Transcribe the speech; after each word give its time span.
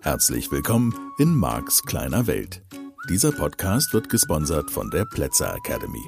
Herzlich 0.00 0.50
willkommen 0.50 0.94
in 1.18 1.34
Marks 1.34 1.82
kleiner 1.82 2.26
Welt. 2.26 2.62
Dieser 3.10 3.32
Podcast 3.32 3.92
wird 3.92 4.08
gesponsert 4.08 4.70
von 4.70 4.90
der 4.90 5.04
Plätzer 5.04 5.54
Academy. 5.54 6.02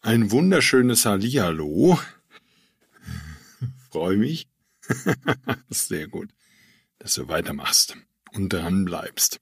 Ein 0.00 0.30
wunderschönes 0.30 1.06
Hallihallo. 1.06 1.98
Freue 3.90 4.16
mich. 4.16 4.48
Sehr 5.70 6.08
gut, 6.08 6.28
dass 6.98 7.14
du 7.14 7.28
weitermachst 7.28 7.96
und 8.32 8.52
dran 8.52 8.84
bleibst. 8.84 9.40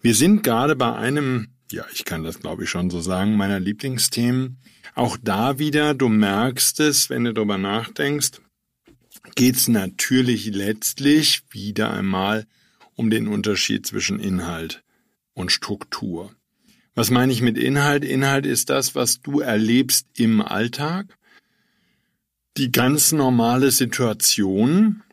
Wir 0.00 0.14
sind 0.14 0.42
gerade 0.42 0.76
bei 0.76 0.94
einem, 0.94 1.48
ja, 1.72 1.84
ich 1.92 2.04
kann 2.04 2.22
das 2.22 2.40
glaube 2.40 2.64
ich 2.64 2.70
schon 2.70 2.90
so 2.90 3.00
sagen, 3.00 3.36
meiner 3.36 3.58
Lieblingsthemen. 3.58 4.58
Auch 4.94 5.16
da 5.22 5.58
wieder, 5.58 5.94
du 5.94 6.08
merkst 6.08 6.80
es, 6.80 7.10
wenn 7.10 7.24
du 7.24 7.34
darüber 7.34 7.58
nachdenkst, 7.58 8.40
geht's 9.34 9.68
natürlich 9.68 10.46
letztlich 10.46 11.42
wieder 11.50 11.92
einmal 11.92 12.46
um 12.94 13.10
den 13.10 13.28
Unterschied 13.28 13.86
zwischen 13.86 14.18
Inhalt 14.18 14.82
und 15.34 15.52
Struktur. 15.52 16.34
Was 16.94 17.10
meine 17.10 17.32
ich 17.32 17.42
mit 17.42 17.56
Inhalt? 17.56 18.04
Inhalt 18.04 18.44
ist 18.46 18.70
das, 18.70 18.94
was 18.96 19.20
du 19.20 19.40
erlebst 19.40 20.08
im 20.16 20.40
Alltag. 20.40 21.16
Die 22.56 22.72
ganz 22.72 23.12
normale 23.12 23.70
Situation, 23.70 25.04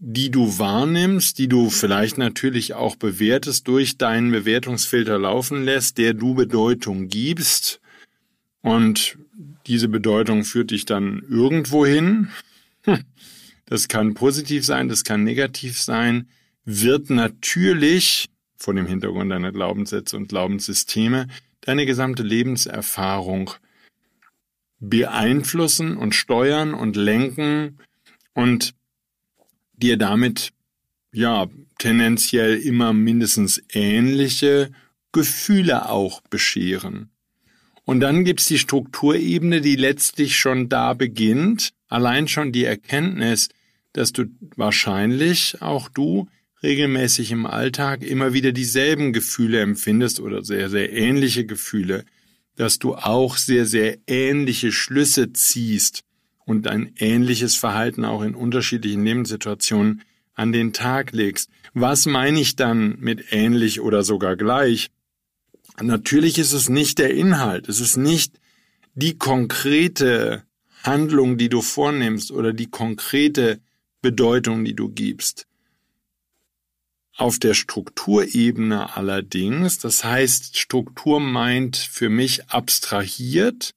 die 0.00 0.30
du 0.30 0.58
wahrnimmst, 0.58 1.38
die 1.38 1.48
du 1.48 1.70
vielleicht 1.70 2.18
natürlich 2.18 2.74
auch 2.74 2.96
bewertest, 2.96 3.66
durch 3.66 3.98
deinen 3.98 4.30
Bewertungsfilter 4.30 5.18
laufen 5.18 5.64
lässt, 5.64 5.98
der 5.98 6.14
du 6.14 6.34
Bedeutung 6.34 7.08
gibst. 7.08 7.80
Und 8.62 9.18
diese 9.66 9.88
Bedeutung 9.88 10.44
führt 10.44 10.70
dich 10.70 10.84
dann 10.84 11.22
irgendwo 11.28 11.84
hin. 11.86 12.28
Das 13.70 13.86
kann 13.86 14.14
positiv 14.14 14.64
sein, 14.64 14.88
das 14.88 15.04
kann 15.04 15.24
negativ 15.24 15.78
sein, 15.78 16.26
wird 16.64 17.10
natürlich 17.10 18.30
vor 18.56 18.72
dem 18.72 18.86
Hintergrund 18.86 19.30
deiner 19.30 19.52
Glaubenssätze 19.52 20.16
und 20.16 20.30
Glaubenssysteme 20.30 21.28
deine 21.60 21.84
gesamte 21.84 22.22
Lebenserfahrung 22.22 23.50
beeinflussen 24.80 25.98
und 25.98 26.14
steuern 26.14 26.72
und 26.72 26.96
lenken 26.96 27.78
und 28.32 28.74
dir 29.82 29.96
damit 29.96 30.52
ja 31.12 31.46
tendenziell 31.78 32.56
immer 32.56 32.92
mindestens 32.92 33.62
ähnliche 33.72 34.70
Gefühle 35.12 35.88
auch 35.88 36.20
bescheren. 36.22 37.10
Und 37.84 38.00
dann 38.00 38.24
gibt's 38.24 38.46
die 38.46 38.58
Strukturebene, 38.58 39.62
die 39.62 39.76
letztlich 39.76 40.36
schon 40.36 40.68
da 40.68 40.92
beginnt, 40.92 41.72
allein 41.88 42.28
schon 42.28 42.52
die 42.52 42.64
Erkenntnis, 42.64 43.48
dass 43.94 44.12
du 44.12 44.26
wahrscheinlich 44.56 45.62
auch 45.62 45.88
du 45.88 46.28
regelmäßig 46.62 47.30
im 47.30 47.46
Alltag 47.46 48.02
immer 48.02 48.34
wieder 48.34 48.52
dieselben 48.52 49.12
Gefühle 49.12 49.60
empfindest 49.60 50.20
oder 50.20 50.44
sehr, 50.44 50.68
sehr 50.68 50.92
ähnliche 50.92 51.46
Gefühle, 51.46 52.04
dass 52.56 52.78
du 52.78 52.94
auch 52.94 53.36
sehr, 53.36 53.64
sehr 53.64 53.96
ähnliche 54.06 54.72
Schlüsse 54.72 55.32
ziehst 55.32 56.04
und 56.48 56.66
ein 56.66 56.94
ähnliches 56.96 57.56
Verhalten 57.56 58.06
auch 58.06 58.22
in 58.22 58.34
unterschiedlichen 58.34 59.04
Lebenssituationen 59.04 60.00
an 60.34 60.50
den 60.50 60.72
Tag 60.72 61.12
legst. 61.12 61.50
Was 61.74 62.06
meine 62.06 62.40
ich 62.40 62.56
dann 62.56 62.98
mit 63.00 63.32
ähnlich 63.32 63.82
oder 63.82 64.02
sogar 64.02 64.34
gleich? 64.34 64.88
Natürlich 65.78 66.38
ist 66.38 66.54
es 66.54 66.70
nicht 66.70 66.98
der 66.98 67.12
Inhalt, 67.12 67.68
es 67.68 67.80
ist 67.80 67.98
nicht 67.98 68.40
die 68.94 69.18
konkrete 69.18 70.42
Handlung, 70.82 71.36
die 71.36 71.50
du 71.50 71.60
vornimmst 71.60 72.32
oder 72.32 72.54
die 72.54 72.70
konkrete 72.70 73.60
Bedeutung, 74.00 74.64
die 74.64 74.74
du 74.74 74.88
gibst. 74.88 75.46
Auf 77.14 77.38
der 77.38 77.52
Strukturebene 77.52 78.96
allerdings, 78.96 79.78
das 79.80 80.02
heißt, 80.02 80.56
Struktur 80.56 81.20
meint 81.20 81.76
für 81.76 82.08
mich 82.08 82.48
abstrahiert, 82.48 83.74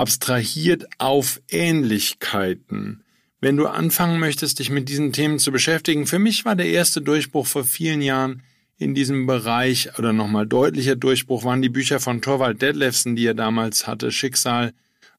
abstrahiert 0.00 0.86
auf 0.96 1.42
Ähnlichkeiten. 1.50 3.04
Wenn 3.38 3.58
du 3.58 3.66
anfangen 3.66 4.18
möchtest, 4.18 4.58
dich 4.58 4.70
mit 4.70 4.88
diesen 4.88 5.12
Themen 5.12 5.38
zu 5.38 5.52
beschäftigen, 5.52 6.06
für 6.06 6.18
mich 6.18 6.46
war 6.46 6.56
der 6.56 6.68
erste 6.68 7.02
Durchbruch 7.02 7.46
vor 7.46 7.64
vielen 7.64 8.00
Jahren 8.00 8.42
in 8.78 8.94
diesem 8.94 9.26
Bereich 9.26 9.98
oder 9.98 10.14
nochmal 10.14 10.46
deutlicher 10.46 10.96
Durchbruch 10.96 11.44
waren 11.44 11.60
die 11.60 11.68
Bücher 11.68 12.00
von 12.00 12.22
Torvald 12.22 12.62
Detlefsen, 12.62 13.14
die 13.14 13.26
er 13.26 13.34
damals 13.34 13.86
hatte. 13.86 14.10
Schicksal 14.10 14.72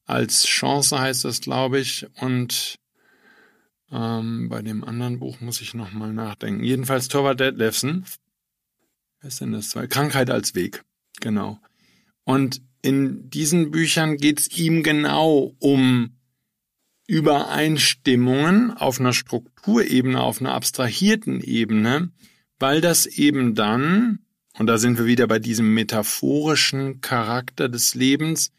als 0.04 0.46
Chance 0.46 0.98
heißt 0.98 1.24
das, 1.26 1.40
glaube 1.40 1.78
ich. 1.78 2.08
Und 2.20 2.74
ähm, 3.92 4.48
bei 4.48 4.62
dem 4.62 4.82
anderen 4.82 5.20
Buch 5.20 5.40
muss 5.40 5.60
ich 5.60 5.74
nochmal 5.74 6.12
nachdenken. 6.12 6.64
Jedenfalls 6.64 7.06
Torvald 7.06 7.38
Detlefsen. 7.38 8.04
Was 9.20 9.34
ist 9.34 9.40
denn 9.42 9.52
das? 9.52 9.78
Krankheit 9.90 10.28
als 10.28 10.56
Weg. 10.56 10.82
Genau. 11.20 11.60
Und 12.24 12.60
in 12.82 13.30
diesen 13.30 13.70
Büchern 13.70 14.16
geht's 14.16 14.48
ihm 14.58 14.82
genau 14.82 15.54
um 15.60 16.16
Übereinstimmungen 17.06 18.72
auf 18.72 19.00
einer 19.00 19.12
Strukturebene, 19.12 20.20
auf 20.20 20.40
einer 20.40 20.54
abstrahierten 20.54 21.40
Ebene, 21.40 22.10
weil 22.58 22.80
das 22.80 23.06
eben 23.06 23.54
dann, 23.54 24.20
und 24.58 24.66
da 24.66 24.78
sind 24.78 24.98
wir 24.98 25.06
wieder 25.06 25.26
bei 25.26 25.38
diesem 25.38 25.74
metaphorischen 25.74 27.00
Charakter 27.00 27.68
des 27.68 27.94
Lebens 27.94 28.50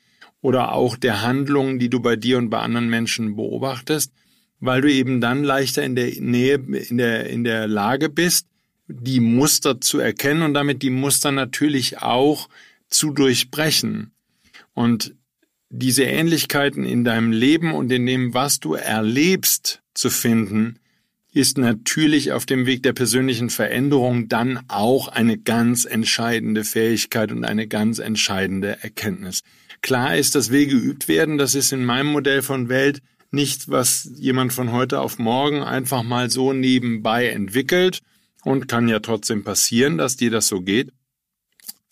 oder 0.42 0.74
auch 0.74 0.98
der 0.98 1.22
Handlungen, 1.22 1.80
die 1.80 1.90
du 1.90 2.00
bei 2.00 2.16
dir 2.16 2.38
und 2.38 2.50
bei 2.50 2.60
anderen 2.60 2.90
Menschen 2.90 3.36
beobachtest, 3.36 4.12
weil 4.60 4.82
du 4.82 4.92
eben 4.92 5.20
dann 5.20 5.44
leichter 5.44 5.84
in 5.84 5.96
der 5.96 6.12
Nähe, 6.20 6.56
in 6.56 6.98
der, 6.98 7.30
in 7.30 7.44
der 7.44 7.68
Lage 7.68 8.10
bist, 8.10 8.48
die 8.88 9.20
Muster 9.20 9.82
zu 9.82 10.00
erkennen 10.00 10.44
und 10.44 10.54
damit 10.54 10.82
die 10.82 10.90
Muster 10.90 11.32
natürlich 11.32 12.02
auch 12.02 12.50
zu 12.88 13.12
durchbrechen. 13.12 14.13
Und 14.74 15.16
diese 15.70 16.04
Ähnlichkeiten 16.04 16.86
in 16.86 17.04
deinem 17.04 17.32
Leben 17.32 17.74
und 17.74 17.92
in 17.92 18.06
dem, 18.06 18.34
was 18.34 18.60
du 18.60 18.74
erlebst, 18.74 19.82
zu 19.94 20.10
finden, 20.10 20.80
ist 21.32 21.58
natürlich 21.58 22.32
auf 22.32 22.46
dem 22.46 22.68
Weg 22.68 22.84
der 22.84 22.94
persönlichen 22.94 23.50
Veränderung 23.50 24.28
dann 24.28 24.60
auch 24.68 25.08
eine 25.08 25.38
ganz 25.38 25.86
entscheidende 25.86 26.64
Fähigkeit 26.64 27.32
und 27.32 27.44
eine 27.44 27.68
ganz 27.68 27.98
entscheidende 27.98 28.84
Erkenntnis. 28.84 29.42
Klar 29.82 30.16
ist, 30.16 30.36
dass 30.36 30.52
Wege 30.52 30.80
geübt 30.80 31.08
werden, 31.08 31.38
das 31.38 31.56
ist 31.56 31.74
in 31.74 31.84
meinem 31.84 32.08
Modell 32.08 32.44
von 32.44 32.70
Welt 32.70 33.02
nicht, 33.32 33.68
was 33.68 34.08
jemand 34.16 34.54
von 34.54 34.72
heute 34.72 35.00
auf 35.00 35.18
morgen 35.18 35.64
einfach 35.64 36.04
mal 36.04 36.30
so 36.30 36.54
nebenbei 36.54 37.30
entwickelt 37.30 38.02
und 38.44 38.68
kann 38.68 38.88
ja 38.88 39.00
trotzdem 39.00 39.44
passieren, 39.44 39.98
dass 39.98 40.16
dir 40.16 40.30
das 40.30 40.48
so 40.48 40.62
geht. 40.62 40.92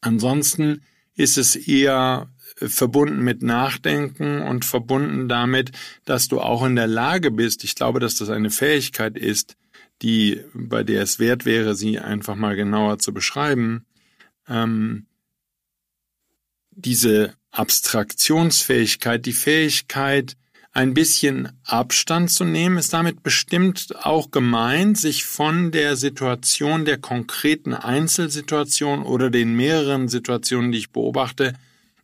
Ansonsten 0.01 0.83
ist 1.15 1.39
es 1.39 1.55
eher 1.55 2.29
verbunden 2.67 3.21
mit 3.21 3.41
Nachdenken 3.41 4.41
und 4.41 4.65
verbunden 4.65 5.27
damit, 5.27 5.71
dass 6.05 6.27
du 6.27 6.39
auch 6.39 6.63
in 6.63 6.75
der 6.75 6.87
Lage 6.87 7.31
bist, 7.31 7.63
ich 7.63 7.75
glaube, 7.75 7.99
dass 7.99 8.15
das 8.15 8.29
eine 8.29 8.49
Fähigkeit 8.49 9.17
ist, 9.17 9.55
die, 10.01 10.41
bei 10.53 10.83
der 10.83 11.03
es 11.03 11.19
wert 11.19 11.45
wäre, 11.45 11.75
sie 11.75 11.99
einfach 11.99 12.35
mal 12.35 12.55
genauer 12.55 12.99
zu 12.99 13.13
beschreiben, 13.13 13.85
ähm, 14.47 15.05
diese 16.71 17.33
Abstraktionsfähigkeit, 17.51 19.25
die 19.25 19.33
Fähigkeit, 19.33 20.37
ein 20.73 20.93
bisschen 20.93 21.49
Abstand 21.65 22.31
zu 22.31 22.45
nehmen, 22.45 22.77
ist 22.77 22.93
damit 22.93 23.23
bestimmt 23.23 23.93
auch 24.03 24.31
gemeint, 24.31 24.97
sich 24.97 25.25
von 25.25 25.71
der 25.71 25.97
Situation 25.97 26.85
der 26.85 26.97
konkreten 26.97 27.73
Einzelsituation 27.73 29.03
oder 29.03 29.29
den 29.29 29.53
mehreren 29.53 30.07
Situationen, 30.07 30.71
die 30.71 30.77
ich 30.77 30.91
beobachte, 30.91 31.53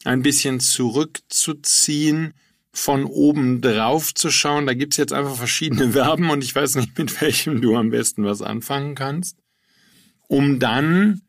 ein 0.07 0.21
bisschen 0.21 0.59
zurückzuziehen, 0.59 2.33
von 2.71 3.06
oben 3.06 3.62
drauf 3.62 4.13
zu 4.13 4.31
schauen. 4.31 4.65
Da 4.65 4.74
gibt's 4.74 4.98
jetzt 4.98 5.13
einfach 5.13 5.36
verschiedene 5.36 5.92
Verben 5.92 6.30
und 6.30 6.44
ich 6.44 6.56
weiß 6.56 6.75
nicht, 6.75 6.98
mit 6.98 7.21
welchem 7.21 7.62
du 7.62 7.75
am 7.75 7.89
besten 7.89 8.24
was 8.24 8.42
anfangen 8.42 8.95
kannst, 8.95 9.38
um 10.27 10.59
dann 10.59 11.21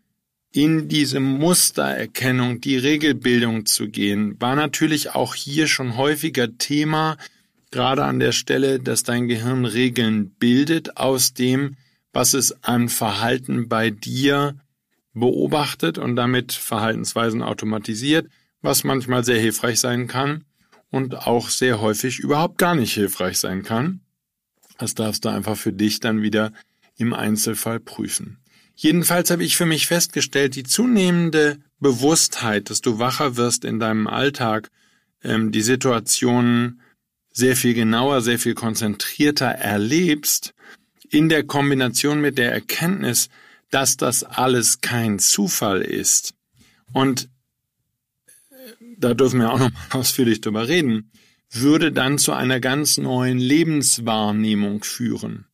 in 0.52 0.88
diese 0.88 1.20
Mustererkennung, 1.20 2.60
die 2.60 2.76
Regelbildung 2.76 3.66
zu 3.66 3.88
gehen, 3.88 4.40
war 4.40 4.56
natürlich 4.56 5.14
auch 5.14 5.34
hier 5.34 5.66
schon 5.66 5.96
häufiger 5.96 6.56
Thema, 6.56 7.16
gerade 7.70 8.04
an 8.04 8.18
der 8.18 8.32
Stelle, 8.32 8.80
dass 8.80 9.02
dein 9.02 9.28
Gehirn 9.28 9.66
Regeln 9.66 10.30
bildet 10.38 10.96
aus 10.96 11.34
dem, 11.34 11.76
was 12.12 12.32
es 12.32 12.64
an 12.64 12.88
Verhalten 12.88 13.68
bei 13.68 13.90
dir 13.90 14.56
beobachtet 15.12 15.98
und 15.98 16.16
damit 16.16 16.52
Verhaltensweisen 16.52 17.42
automatisiert, 17.42 18.28
was 18.62 18.84
manchmal 18.84 19.24
sehr 19.24 19.40
hilfreich 19.40 19.80
sein 19.80 20.06
kann 20.06 20.44
und 20.90 21.14
auch 21.14 21.48
sehr 21.48 21.80
häufig 21.80 22.18
überhaupt 22.18 22.58
gar 22.58 22.74
nicht 22.74 22.94
hilfreich 22.94 23.38
sein 23.38 23.62
kann. 23.62 24.00
Das 24.78 24.94
darfst 24.94 25.24
du 25.24 25.28
einfach 25.28 25.56
für 25.56 25.72
dich 25.72 26.00
dann 26.00 26.22
wieder 26.22 26.52
im 26.96 27.12
Einzelfall 27.12 27.80
prüfen. 27.80 28.38
Jedenfalls 28.74 29.30
habe 29.30 29.44
ich 29.44 29.56
für 29.56 29.66
mich 29.66 29.86
festgestellt, 29.86 30.54
die 30.54 30.62
zunehmende 30.62 31.58
Bewusstheit, 31.80 32.70
dass 32.70 32.80
du 32.80 32.98
wacher 32.98 33.36
wirst 33.36 33.64
in 33.64 33.80
deinem 33.80 34.06
Alltag, 34.06 34.70
ähm, 35.22 35.50
die 35.50 35.62
Situationen 35.62 36.80
sehr 37.32 37.56
viel 37.56 37.74
genauer, 37.74 38.20
sehr 38.20 38.38
viel 38.38 38.54
konzentrierter 38.54 39.46
erlebst, 39.46 40.54
in 41.10 41.28
der 41.28 41.44
Kombination 41.44 42.20
mit 42.20 42.38
der 42.38 42.52
Erkenntnis, 42.52 43.28
dass 43.70 43.96
das 43.96 44.24
alles 44.24 44.80
kein 44.80 45.18
Zufall 45.18 45.82
ist. 45.82 46.34
Und 46.92 47.28
da 48.98 49.14
dürfen 49.14 49.40
wir 49.40 49.52
auch 49.52 49.58
noch 49.58 49.70
mal 49.70 50.00
ausführlich 50.00 50.40
drüber 50.40 50.68
reden, 50.68 51.10
würde 51.50 51.92
dann 51.92 52.18
zu 52.18 52.32
einer 52.32 52.60
ganz 52.60 52.98
neuen 52.98 53.38
Lebenswahrnehmung 53.38 54.84
führen. 54.84 55.46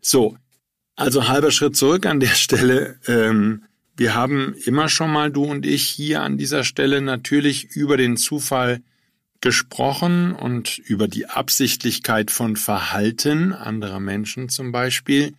So, 0.00 0.36
also 0.96 1.28
halber 1.28 1.50
Schritt 1.50 1.76
zurück 1.76 2.06
an 2.06 2.20
der 2.20 2.28
Stelle. 2.28 2.98
Ähm, 3.06 3.64
wir 3.96 4.14
haben 4.14 4.54
immer 4.64 4.88
schon 4.88 5.12
mal, 5.12 5.30
du 5.30 5.44
und 5.44 5.66
ich, 5.66 5.84
hier 5.86 6.22
an 6.22 6.38
dieser 6.38 6.64
Stelle 6.64 7.00
natürlich 7.00 7.64
über 7.64 7.96
den 7.96 8.16
Zufall 8.16 8.80
gesprochen 9.40 10.32
und 10.32 10.78
über 10.78 11.06
die 11.06 11.26
Absichtlichkeit 11.26 12.30
von 12.30 12.56
Verhalten 12.56 13.52
anderer 13.52 14.00
Menschen 14.00 14.48
zum 14.48 14.72
Beispiel, 14.72 15.34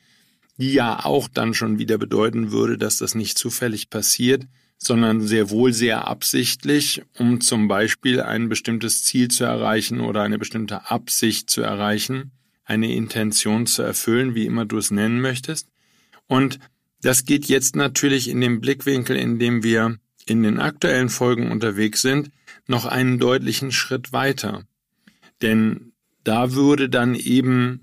die 0.57 0.73
ja 0.73 1.03
auch 1.03 1.27
dann 1.27 1.53
schon 1.53 1.79
wieder 1.79 1.97
bedeuten 1.97 2.51
würde, 2.51 2.77
dass 2.77 2.97
das 2.97 3.15
nicht 3.15 3.37
zufällig 3.37 3.89
passiert, 3.89 4.45
sondern 4.77 5.21
sehr 5.21 5.49
wohl 5.49 5.73
sehr 5.73 6.07
absichtlich, 6.07 7.01
um 7.17 7.41
zum 7.41 7.67
Beispiel 7.67 8.21
ein 8.21 8.49
bestimmtes 8.49 9.03
Ziel 9.03 9.29
zu 9.29 9.43
erreichen 9.43 9.99
oder 9.99 10.21
eine 10.21 10.37
bestimmte 10.37 10.89
Absicht 10.89 11.49
zu 11.49 11.61
erreichen, 11.61 12.31
eine 12.65 12.93
Intention 12.93 13.65
zu 13.65 13.81
erfüllen, 13.81 14.35
wie 14.35 14.45
immer 14.45 14.65
du 14.65 14.77
es 14.77 14.91
nennen 14.91 15.21
möchtest. 15.21 15.69
Und 16.27 16.59
das 17.01 17.25
geht 17.25 17.45
jetzt 17.45 17.75
natürlich 17.75 18.29
in 18.29 18.41
dem 18.41 18.61
Blickwinkel, 18.61 19.15
in 19.15 19.39
dem 19.39 19.63
wir 19.63 19.97
in 20.25 20.43
den 20.43 20.59
aktuellen 20.59 21.09
Folgen 21.09 21.51
unterwegs 21.51 22.01
sind, 22.01 22.31
noch 22.67 22.85
einen 22.85 23.19
deutlichen 23.19 23.71
Schritt 23.71 24.11
weiter. 24.11 24.63
Denn 25.41 25.93
da 26.23 26.53
würde 26.53 26.89
dann 26.89 27.13
eben 27.13 27.81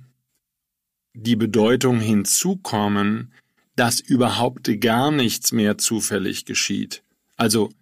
die 1.15 1.37
Bedeutung 1.37 2.01
hinzukommen, 2.01 3.33
dass 3.83 3.99
überhaupt 3.99 4.71
gar 4.81 5.11
nichts 5.11 5.51
mehr 5.51 5.77
zufällig 5.77 6.45
geschieht. 6.45 7.03
Also, 7.35 7.73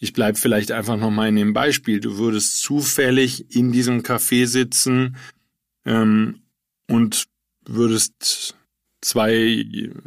ich 0.00 0.14
bleib 0.14 0.38
vielleicht 0.38 0.72
einfach 0.72 0.96
nochmal 0.96 1.28
in 1.28 1.36
dem 1.36 1.52
Beispiel. 1.52 2.00
Du 2.00 2.16
würdest 2.16 2.62
zufällig 2.62 3.54
in 3.54 3.70
diesem 3.70 4.00
Café 4.00 4.46
sitzen 4.46 5.14
ähm, 5.84 6.40
und 6.88 7.24
würdest 7.66 8.56
zwei 9.02 9.36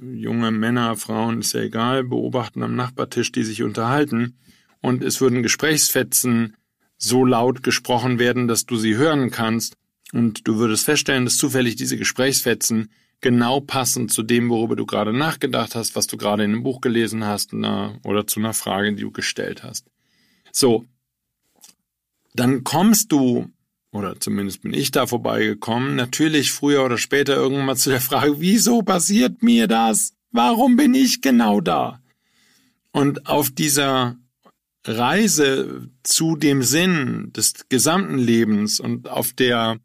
junge 0.02 0.50
Männer, 0.50 0.96
Frauen, 0.96 1.42
ist 1.42 1.54
ja 1.54 1.62
egal, 1.62 2.06
beobachten 2.06 2.64
am 2.64 2.76
Nachbartisch, 2.76 3.32
die 3.32 3.44
sich 3.44 3.62
unterhalten. 3.62 4.40
Und 4.82 5.04
es 5.04 5.22
würden 5.22 5.44
Gesprächsfetzen 5.44 6.58
so 6.98 7.24
laut 7.24 7.62
gesprochen 7.62 8.18
werden, 8.18 8.48
dass 8.48 8.66
du 8.66 8.78
sie 8.78 8.96
hören 8.96 9.30
kannst. 9.30 9.76
Und 10.12 10.48
du 10.48 10.56
würdest 10.56 10.86
feststellen, 10.86 11.26
dass 11.26 11.38
zufällig 11.38 11.76
diese 11.76 11.98
Gesprächsfetzen 11.98 12.90
genau 13.26 13.60
passen 13.60 14.08
zu 14.08 14.22
dem, 14.22 14.52
worüber 14.52 14.76
du 14.76 14.86
gerade 14.86 15.12
nachgedacht 15.12 15.74
hast, 15.74 15.96
was 15.96 16.06
du 16.06 16.16
gerade 16.16 16.44
in 16.44 16.52
einem 16.52 16.62
Buch 16.62 16.80
gelesen 16.80 17.26
hast 17.26 17.56
oder 17.56 18.28
zu 18.28 18.40
einer 18.40 18.54
Frage, 18.54 18.94
die 18.94 19.02
du 19.02 19.10
gestellt 19.10 19.64
hast. 19.64 19.88
So, 20.52 20.86
dann 22.36 22.64
kommst 22.64 23.12
du, 23.12 23.50
oder 23.92 24.20
zumindest 24.20 24.62
bin 24.62 24.76
ich 24.76 24.92
da 24.92 25.08
vorbeigekommen, 25.08 25.96
natürlich 25.96 26.52
früher 26.52 26.86
oder 26.86 27.00
später 27.00 27.36
irgendwann 27.36 27.66
mal 27.66 27.76
zu 27.76 27.90
der 27.90 28.00
Frage, 28.00 28.40
wieso 28.40 28.84
passiert 28.84 29.42
mir 29.42 29.66
das? 29.66 30.14
Warum 30.32 30.76
bin 30.76 30.94
ich 30.94 31.22
genau 31.22 31.62
da? 31.62 32.04
Und 32.92 33.26
auf 33.26 33.50
dieser 33.50 34.18
Reise 34.86 35.90
zu 36.04 36.36
dem 36.36 36.62
Sinn 36.62 37.32
des 37.34 37.68
gesamten 37.70 38.20
Lebens 38.20 38.80
und 38.80 39.10
auf 39.10 39.34
der 39.34 39.80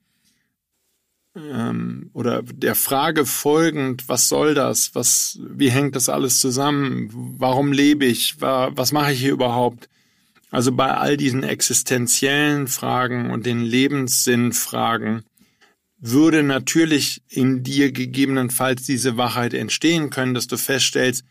ähm, 1.37 2.11
oder 2.13 2.43
der 2.43 2.75
Frage 2.75 3.25
folgend, 3.27 4.09
was 4.09 4.29
soll 4.29 4.55
das? 4.55 4.95
Was, 4.95 5.39
wie 5.43 5.71
hängt 5.71 5.97
das 5.97 6.09
alles 6.09 6.41
zusammen? 6.41 7.11
Warum 7.39 7.73
lebe 7.73 8.05
ich? 8.05 8.41
Was 8.41 8.93
mache 8.93 9.13
ich 9.13 9.21
hier 9.21 9.33
überhaupt? 9.33 9.89
Also 10.51 10.73
bei 10.73 10.93
all 10.93 11.17
diesen 11.17 11.45
existenziellen 11.45 12.67
Fragen 12.67 13.31
und 13.31 13.47
den 13.47 13.63
Lebenssinnfragen 13.63 15.23
würde 16.01 16.43
natürlich 16.43 17.23
in 17.29 17.63
dir 17.63 17.93
gegebenenfalls 17.93 18.83
diese 18.83 19.17
Wachheit 19.17 19.55
entstehen 19.55 20.11
können, 20.11 20.35
dass 20.35 20.49
du 20.49 20.57
feststellst, 20.57 21.25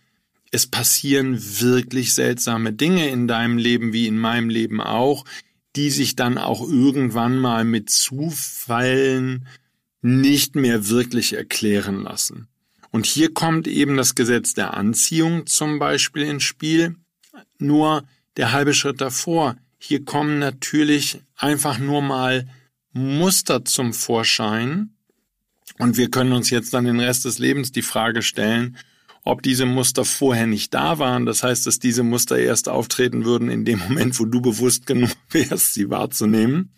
es 0.51 0.67
passieren 0.67 1.37
wirklich 1.59 2.13
seltsame 2.13 2.73
Dinge 2.73 3.09
in 3.09 3.27
deinem 3.27 3.57
Leben 3.57 3.93
wie 3.93 4.07
in 4.07 4.17
meinem 4.17 4.49
Leben 4.49 4.79
auch, 4.79 5.25
die 5.75 5.89
sich 5.89 6.15
dann 6.15 6.37
auch 6.37 6.67
irgendwann 6.67 7.37
mal 7.37 7.65
mit 7.65 7.89
Zufallen 7.89 9.47
nicht 10.01 10.55
mehr 10.55 10.89
wirklich 10.89 11.33
erklären 11.33 12.03
lassen. 12.03 12.47
Und 12.91 13.05
hier 13.05 13.33
kommt 13.33 13.67
eben 13.67 13.97
das 13.97 14.15
Gesetz 14.15 14.53
der 14.53 14.75
Anziehung 14.75 15.45
zum 15.45 15.79
Beispiel 15.79 16.23
ins 16.23 16.43
Spiel. 16.43 16.95
Nur 17.59 18.03
der 18.37 18.51
halbe 18.51 18.73
Schritt 18.73 19.01
davor. 19.01 19.57
Hier 19.77 20.03
kommen 20.03 20.39
natürlich 20.39 21.21
einfach 21.35 21.77
nur 21.77 22.01
mal 22.01 22.47
Muster 22.93 23.63
zum 23.65 23.93
Vorschein. 23.93 24.91
Und 25.77 25.97
wir 25.97 26.09
können 26.09 26.33
uns 26.33 26.49
jetzt 26.49 26.73
dann 26.73 26.85
den 26.85 26.99
Rest 26.99 27.25
des 27.25 27.37
Lebens 27.37 27.71
die 27.71 27.81
Frage 27.81 28.21
stellen, 28.21 28.77
ob 29.23 29.43
diese 29.43 29.65
Muster 29.65 30.03
vorher 30.05 30.47
nicht 30.47 30.73
da 30.73 30.99
waren. 30.99 31.25
Das 31.25 31.43
heißt, 31.43 31.67
dass 31.67 31.79
diese 31.79 32.03
Muster 32.03 32.37
erst 32.37 32.67
auftreten 32.67 33.25
würden 33.25 33.49
in 33.49 33.65
dem 33.65 33.79
Moment, 33.79 34.19
wo 34.19 34.25
du 34.25 34.41
bewusst 34.41 34.87
genug 34.87 35.11
wärst, 35.29 35.73
sie 35.73 35.89
wahrzunehmen. 35.89 36.71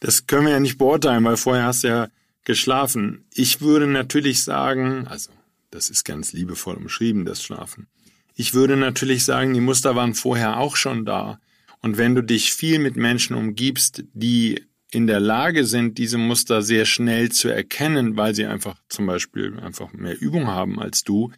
Das 0.00 0.26
können 0.26 0.46
wir 0.46 0.52
ja 0.52 0.60
nicht 0.60 0.78
beurteilen, 0.78 1.24
weil 1.24 1.36
vorher 1.36 1.64
hast 1.64 1.84
du 1.84 1.88
ja 1.88 2.08
geschlafen. 2.44 3.26
Ich 3.34 3.60
würde 3.60 3.86
natürlich 3.86 4.42
sagen, 4.42 5.06
also 5.06 5.30
das 5.70 5.90
ist 5.90 6.04
ganz 6.04 6.32
liebevoll 6.32 6.76
umschrieben, 6.76 7.24
das 7.24 7.42
Schlafen. 7.42 7.86
Ich 8.34 8.54
würde 8.54 8.76
natürlich 8.76 9.24
sagen, 9.24 9.54
die 9.54 9.60
Muster 9.60 9.94
waren 9.96 10.14
vorher 10.14 10.58
auch 10.58 10.76
schon 10.76 11.04
da. 11.04 11.40
Und 11.82 11.96
wenn 11.96 12.14
du 12.14 12.22
dich 12.22 12.52
viel 12.52 12.78
mit 12.78 12.96
Menschen 12.96 13.36
umgibst, 13.36 14.04
die 14.12 14.64
in 14.90 15.06
der 15.06 15.20
Lage 15.20 15.64
sind, 15.64 15.98
diese 15.98 16.18
Muster 16.18 16.62
sehr 16.62 16.84
schnell 16.84 17.30
zu 17.30 17.48
erkennen, 17.48 18.16
weil 18.16 18.34
sie 18.34 18.46
einfach 18.46 18.76
zum 18.88 19.06
Beispiel 19.06 19.58
einfach 19.60 19.92
mehr 19.92 20.20
Übung 20.20 20.48
haben 20.48 20.80
als 20.80 21.04
du, 21.04 21.30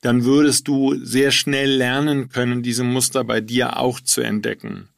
dann 0.00 0.24
würdest 0.24 0.68
du 0.68 0.94
sehr 1.04 1.30
schnell 1.30 1.70
lernen 1.70 2.28
können, 2.28 2.62
diese 2.62 2.84
Muster 2.84 3.24
bei 3.24 3.40
dir 3.40 3.78
auch 3.78 4.00
zu 4.00 4.20
entdecken. 4.20 4.88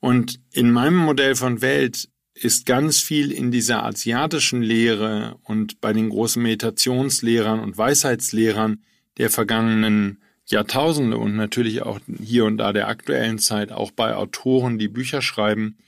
Und 0.00 0.40
in 0.52 0.70
meinem 0.70 0.96
Modell 0.96 1.34
von 1.34 1.62
Welt 1.62 2.08
ist 2.34 2.66
ganz 2.66 3.00
viel 3.00 3.30
in 3.30 3.50
dieser 3.50 3.84
asiatischen 3.84 4.60
Lehre 4.62 5.36
und 5.44 5.80
bei 5.80 5.92
den 5.92 6.10
großen 6.10 6.42
Meditationslehrern 6.42 7.60
und 7.60 7.78
Weisheitslehrern 7.78 8.82
der 9.18 9.30
vergangenen 9.30 10.20
Jahrtausende 10.46 11.16
und 11.16 11.36
natürlich 11.36 11.82
auch 11.82 12.00
hier 12.22 12.44
und 12.44 12.58
da 12.58 12.72
der 12.72 12.88
aktuellen 12.88 13.38
Zeit, 13.38 13.72
auch 13.72 13.92
bei 13.92 14.14
Autoren, 14.14 14.78
die 14.78 14.88
Bücher 14.88 15.22
schreiben, 15.22 15.78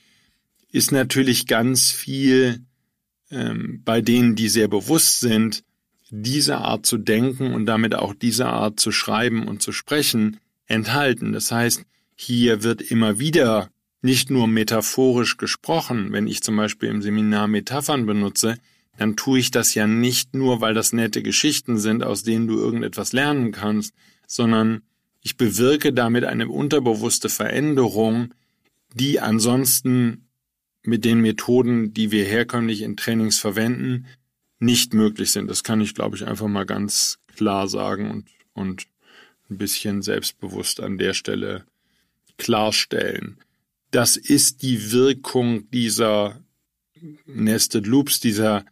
ist 0.71 0.91
natürlich 0.91 1.47
ganz 1.47 1.91
viel 1.91 2.61
ähm, 3.29 3.81
bei 3.83 4.01
denen, 4.01 4.35
die 4.35 4.49
sehr 4.49 4.67
bewusst 4.67 5.19
sind, 5.19 5.63
diese 6.09 6.57
Art 6.57 6.85
zu 6.85 6.97
denken 6.97 7.53
und 7.53 7.65
damit 7.65 7.93
auch 7.93 8.13
diese 8.13 8.47
Art 8.47 8.79
zu 8.79 8.91
schreiben 8.91 9.47
und 9.47 9.61
zu 9.61 9.71
sprechen 9.71 10.39
enthalten. 10.65 11.33
Das 11.33 11.51
heißt, 11.51 11.83
hier 12.15 12.63
wird 12.63 12.81
immer 12.81 13.19
wieder 13.19 13.69
nicht 14.07 14.29
nur 14.29 14.47
metaphorisch 14.47 15.35
gesprochen. 15.35 16.13
Wenn 16.13 16.27
ich 16.27 16.41
zum 16.41 16.55
Beispiel 16.55 16.87
im 16.87 17.01
Seminar 17.01 17.49
Metaphern 17.49 18.05
benutze, 18.05 18.57
dann 18.97 19.17
tue 19.17 19.39
ich 19.39 19.51
das 19.51 19.75
ja 19.75 19.85
nicht 19.85 20.33
nur, 20.33 20.61
weil 20.61 20.73
das 20.73 20.93
nette 20.93 21.21
Geschichten 21.21 21.77
sind, 21.77 22.03
aus 22.03 22.23
denen 22.23 22.47
du 22.47 22.57
irgendetwas 22.57 23.11
lernen 23.11 23.51
kannst, 23.51 23.93
sondern 24.25 24.81
ich 25.21 25.35
bewirke 25.35 25.91
damit 25.91 26.23
eine 26.23 26.47
unterbewusste 26.47 27.27
Veränderung, 27.27 28.33
die 28.93 29.19
ansonsten 29.19 30.29
mit 30.83 31.03
den 31.03 31.19
Methoden, 31.19 31.93
die 31.93 32.09
wir 32.11 32.23
herkömmlich 32.23 32.83
in 32.83 32.95
Trainings 32.95 33.39
verwenden, 33.39 34.05
nicht 34.59 34.93
möglich 34.93 35.33
sind. 35.33 35.49
Das 35.49 35.65
kann 35.65 35.81
ich, 35.81 35.95
glaube 35.95 36.15
ich, 36.15 36.25
einfach 36.25 36.47
mal 36.47 36.65
ganz 36.65 37.19
klar 37.35 37.67
sagen 37.67 38.09
und, 38.09 38.29
und 38.53 38.87
ein 39.49 39.57
bisschen 39.57 40.01
selbstbewusst 40.01 40.79
an 40.79 40.97
der 40.97 41.13
Stelle 41.13 41.65
klarstellen. 42.37 43.37
Das 43.91 44.17
ist 44.17 44.61
die 44.63 44.91
Wirkung 44.91 45.69
dieser 45.71 46.41
Nested 47.25 47.87
Loops, 47.87 48.19
dieser 48.19 48.65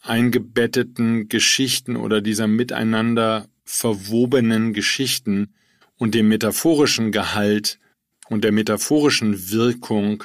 eingebetteten 0.00 1.28
Geschichten 1.28 1.96
oder 1.96 2.20
dieser 2.20 2.46
miteinander 2.46 3.48
verwobenen 3.64 4.72
Geschichten 4.72 5.54
und 5.96 6.14
dem 6.14 6.28
metaphorischen 6.28 7.12
Gehalt 7.12 7.78
und 8.28 8.44
der 8.44 8.52
metaphorischen 8.52 9.50
Wirkung 9.50 10.24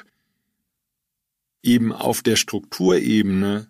eben 1.61 1.91
auf 1.91 2.21
der 2.21 2.35
Strukturebene, 2.35 3.67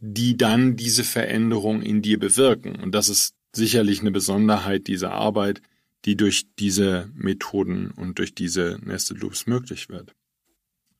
die 0.00 0.36
dann 0.36 0.76
diese 0.76 1.04
Veränderung 1.04 1.82
in 1.82 2.02
dir 2.02 2.18
bewirken. 2.18 2.76
Und 2.76 2.94
das 2.94 3.08
ist 3.08 3.34
sicherlich 3.52 4.00
eine 4.00 4.10
Besonderheit 4.10 4.86
dieser 4.86 5.12
Arbeit, 5.12 5.60
die 6.04 6.16
durch 6.16 6.46
diese 6.58 7.10
Methoden 7.14 7.90
und 7.90 8.18
durch 8.18 8.34
diese 8.34 8.78
Nested 8.82 9.20
Loops 9.20 9.46
möglich 9.46 9.88
wird. 9.88 10.14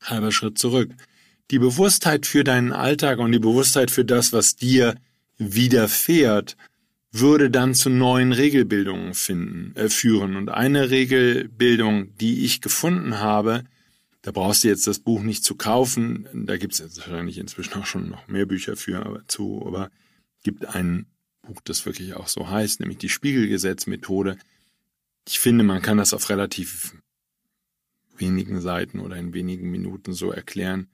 Halber 0.03 0.33
Schritt 0.33 0.59
zurück. 0.59 0.91
Die 1.51 1.59
Bewusstheit 1.59 2.27
für 2.27 2.45
deinen 2.45 2.73
Alltag 2.73 3.19
und 3.19 3.33
die 3.33 3.39
Bewusstheit 3.39 3.91
für 3.91 4.05
das, 4.05 4.33
was 4.33 4.57
dir 4.57 4.95
widerfährt, 5.37 6.57
würde 7.13 7.51
dann 7.51 7.75
zu 7.75 7.91
neuen 7.91 8.33
Regelbildungen 8.33 9.15
finden, 9.15 9.75
äh, 9.75 9.89
führen. 9.89 10.37
Und 10.37 10.49
eine 10.49 10.91
Regelbildung, 10.91 12.17
die 12.17 12.45
ich 12.45 12.61
gefunden 12.61 13.19
habe, 13.19 13.65
da 14.23 14.33
brauchst 14.33 14.65
du 14.65 14.69
jetzt 14.69 14.87
das 14.87 14.99
Buch 15.01 15.23
nicht 15.23 15.45
zu 15.45 15.57
kaufen. 15.57 16.29
Da 16.33 16.57
gibt 16.57 16.75
es 16.75 16.99
wahrscheinlich 16.99 17.39
inzwischen 17.39 17.75
auch 17.75 17.87
schon 17.87 18.11
noch 18.11 18.29
mehr 18.29 18.47
Bücher 18.47 18.77
für 18.77 19.05
aber 19.05 19.27
zu, 19.27 19.65
aber 19.67 19.91
gibt 20.43 20.67
ein 20.67 21.07
Buch, 21.43 21.61
das 21.65 21.85
wirklich 21.87 22.15
auch 22.15 22.29
so 22.29 22.49
heißt, 22.49 22.81
nämlich 22.81 22.99
die 22.99 23.09
Spiegelgesetzmethode. 23.09 24.37
Ich 25.33 25.39
finde, 25.39 25.63
man 25.63 25.81
kann 25.81 25.97
das 25.97 26.13
auf 26.13 26.29
relativ 26.29 26.97
wenigen 28.17 28.61
Seiten 28.61 28.99
oder 28.99 29.15
in 29.15 29.33
wenigen 29.33 29.71
Minuten 29.71 30.13
so 30.13 30.33
erklären, 30.33 30.89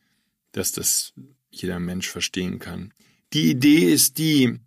dass 0.52 0.73
das 0.73 1.14
jeder 1.49 1.81
Mensch 1.81 2.11
verstehen 2.11 2.59
kann. 2.59 2.93
Die 3.33 3.49
Idee 3.49 3.90
ist 3.90 4.19
die, 4.19 4.61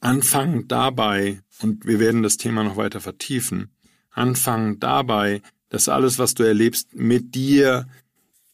anfangen 0.00 0.66
dabei, 0.66 1.42
und 1.60 1.84
wir 1.84 2.00
werden 2.00 2.22
das 2.22 2.38
Thema 2.38 2.64
noch 2.64 2.78
weiter 2.78 3.02
vertiefen, 3.02 3.68
anfangen 4.08 4.80
dabei, 4.80 5.42
dass 5.68 5.90
alles, 5.90 6.18
was 6.18 6.32
du 6.32 6.42
erlebst, 6.42 6.94
mit 6.94 7.34
dir 7.34 7.86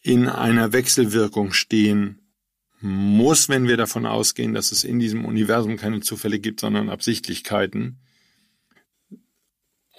in 0.02 0.26
einer 0.26 0.73
Wechselwirkung 0.73 1.52
stehen 1.52 2.19
muss, 2.81 3.49
wenn 3.49 3.69
wir 3.69 3.76
davon 3.76 4.07
ausgehen, 4.07 4.55
dass 4.55 4.73
es 4.73 4.83
in 4.83 4.99
diesem 4.99 5.25
Universum 5.25 5.76
keine 5.76 6.00
Zufälle 6.00 6.40
gibt, 6.40 6.59
sondern 6.59 6.88
Absichtlichkeiten. 6.88 8.00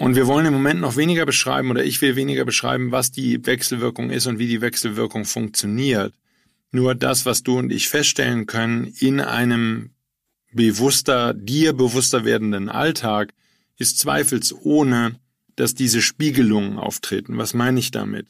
Und 0.01 0.15
wir 0.15 0.25
wollen 0.25 0.47
im 0.47 0.53
Moment 0.53 0.81
noch 0.81 0.95
weniger 0.95 1.27
beschreiben, 1.27 1.69
oder 1.69 1.83
ich 1.83 2.01
will 2.01 2.15
weniger 2.15 2.43
beschreiben, 2.43 2.91
was 2.91 3.11
die 3.11 3.45
Wechselwirkung 3.45 4.09
ist 4.09 4.25
und 4.25 4.39
wie 4.39 4.47
die 4.47 4.59
Wechselwirkung 4.59 5.25
funktioniert. 5.25 6.15
Nur 6.71 6.95
das, 6.95 7.27
was 7.27 7.43
du 7.43 7.59
und 7.59 7.71
ich 7.71 7.87
feststellen 7.87 8.47
können 8.47 8.91
in 8.97 9.19
einem 9.19 9.91
bewusster, 10.53 11.35
dir 11.35 11.73
bewusster 11.73 12.25
werdenden 12.25 12.67
Alltag, 12.67 13.31
ist 13.77 13.99
zweifelsohne, 13.99 15.19
dass 15.55 15.75
diese 15.75 16.01
Spiegelungen 16.01 16.79
auftreten. 16.79 17.37
Was 17.37 17.53
meine 17.53 17.77
ich 17.77 17.91
damit? 17.91 18.25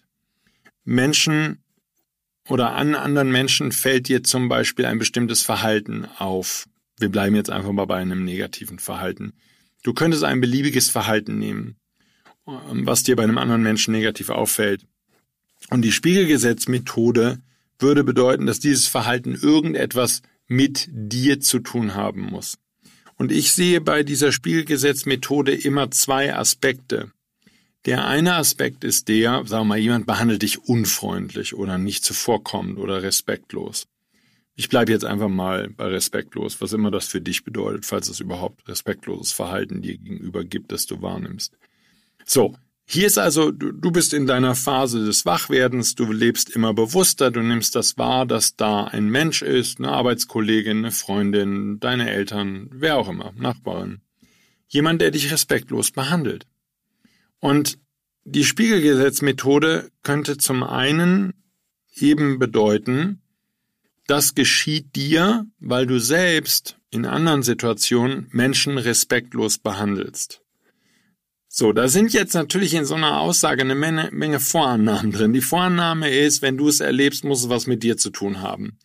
Menschen 0.83 1.63
oder 2.49 2.73
an 2.73 2.95
anderen 2.95 3.31
Menschen 3.31 3.71
fällt 3.71 4.09
dir 4.09 4.25
zum 4.25 4.49
Beispiel 4.49 4.87
ein 4.87 4.99
bestimmtes 4.99 5.41
Verhalten 5.41 6.03
auf. 6.17 6.65
Wir 6.99 7.07
bleiben 7.07 7.37
jetzt 7.37 7.49
einfach 7.49 7.71
mal 7.71 7.85
bei 7.85 7.95
einem 7.95 8.25
negativen 8.25 8.77
Verhalten. 8.77 9.31
Du 9.83 9.93
könntest 9.93 10.23
ein 10.23 10.41
beliebiges 10.41 10.89
Verhalten 10.89 11.39
nehmen, 11.39 11.77
was 12.45 13.03
dir 13.03 13.15
bei 13.15 13.23
einem 13.23 13.37
anderen 13.37 13.63
Menschen 13.63 13.91
negativ 13.93 14.29
auffällt. 14.29 14.85
Und 15.69 15.83
die 15.83 15.91
Spiegelgesetzmethode 15.91 17.39
würde 17.79 18.03
bedeuten, 18.03 18.45
dass 18.45 18.59
dieses 18.59 18.87
Verhalten 18.87 19.35
irgendetwas 19.35 20.21
mit 20.47 20.87
dir 20.91 21.39
zu 21.39 21.59
tun 21.59 21.95
haben 21.95 22.21
muss. 22.21 22.57
Und 23.15 23.31
ich 23.31 23.53
sehe 23.53 23.81
bei 23.81 24.03
dieser 24.03 24.31
Spiegelgesetzmethode 24.31 25.53
immer 25.53 25.91
zwei 25.91 26.35
Aspekte. 26.35 27.11
Der 27.85 28.05
eine 28.05 28.35
Aspekt 28.35 28.83
ist 28.83 29.07
der, 29.07 29.43
sagen 29.45 29.63
wir 29.63 29.65
mal, 29.65 29.77
jemand 29.77 30.05
behandelt 30.05 30.43
dich 30.43 30.59
unfreundlich 30.59 31.55
oder 31.55 31.77
nicht 31.77 32.03
zuvorkommend 32.03 32.77
oder 32.77 33.01
respektlos. 33.01 33.87
Ich 34.55 34.69
bleibe 34.69 34.91
jetzt 34.91 35.05
einfach 35.05 35.29
mal 35.29 35.69
bei 35.69 35.85
respektlos, 35.85 36.59
was 36.61 36.73
immer 36.73 36.91
das 36.91 37.07
für 37.07 37.21
dich 37.21 37.43
bedeutet, 37.43 37.85
falls 37.85 38.09
es 38.09 38.19
überhaupt 38.19 38.67
respektloses 38.67 39.31
Verhalten 39.31 39.81
dir 39.81 39.97
gegenüber 39.97 40.43
gibt, 40.43 40.71
das 40.71 40.85
du 40.85 41.01
wahrnimmst. 41.01 41.57
So, 42.25 42.55
hier 42.85 43.07
ist 43.07 43.17
also, 43.17 43.51
du, 43.51 43.91
bist 43.91 44.13
in 44.13 44.27
deiner 44.27 44.53
Phase 44.53 45.05
des 45.05 45.25
Wachwerdens, 45.25 45.95
du 45.95 46.11
lebst 46.11 46.49
immer 46.49 46.73
bewusster, 46.73 47.31
du 47.31 47.41
nimmst 47.41 47.73
das 47.75 47.97
wahr, 47.97 48.25
dass 48.25 48.57
da 48.57 48.83
ein 48.83 49.07
Mensch 49.07 49.41
ist, 49.41 49.79
eine 49.79 49.89
Arbeitskollegin, 49.91 50.79
eine 50.79 50.91
Freundin, 50.91 51.79
deine 51.79 52.09
Eltern, 52.09 52.67
wer 52.73 52.97
auch 52.97 53.07
immer, 53.07 53.31
Nachbarin. 53.37 54.01
Jemand, 54.67 55.01
der 55.01 55.11
dich 55.11 55.31
respektlos 55.31 55.91
behandelt. 55.91 56.47
Und 57.39 57.79
die 58.25 58.43
Spiegelgesetzmethode 58.43 59.89
könnte 60.03 60.37
zum 60.37 60.61
einen 60.63 61.33
eben 61.95 62.39
bedeuten, 62.39 63.20
das 64.07 64.35
geschieht 64.35 64.95
dir, 64.95 65.45
weil 65.59 65.85
du 65.85 65.99
selbst 65.99 66.77
in 66.89 67.05
anderen 67.05 67.43
Situationen 67.43 68.27
Menschen 68.31 68.77
respektlos 68.77 69.57
behandelst. 69.57 70.41
So, 71.47 71.73
da 71.73 71.89
sind 71.89 72.13
jetzt 72.13 72.33
natürlich 72.33 72.73
in 72.73 72.85
so 72.85 72.95
einer 72.95 73.19
Aussage 73.19 73.61
eine 73.61 73.75
Menge, 73.75 74.09
Menge 74.11 74.39
Vorannahmen 74.39 75.11
drin. 75.11 75.33
Die 75.33 75.41
Vorannahme 75.41 76.09
ist, 76.09 76.41
wenn 76.41 76.57
du 76.57 76.69
es 76.69 76.79
erlebst, 76.79 77.25
muss 77.25 77.43
es 77.43 77.49
was 77.49 77.67
mit 77.67 77.83
dir 77.83 77.97
zu 77.97 78.09
tun 78.09 78.41
haben. 78.41 78.77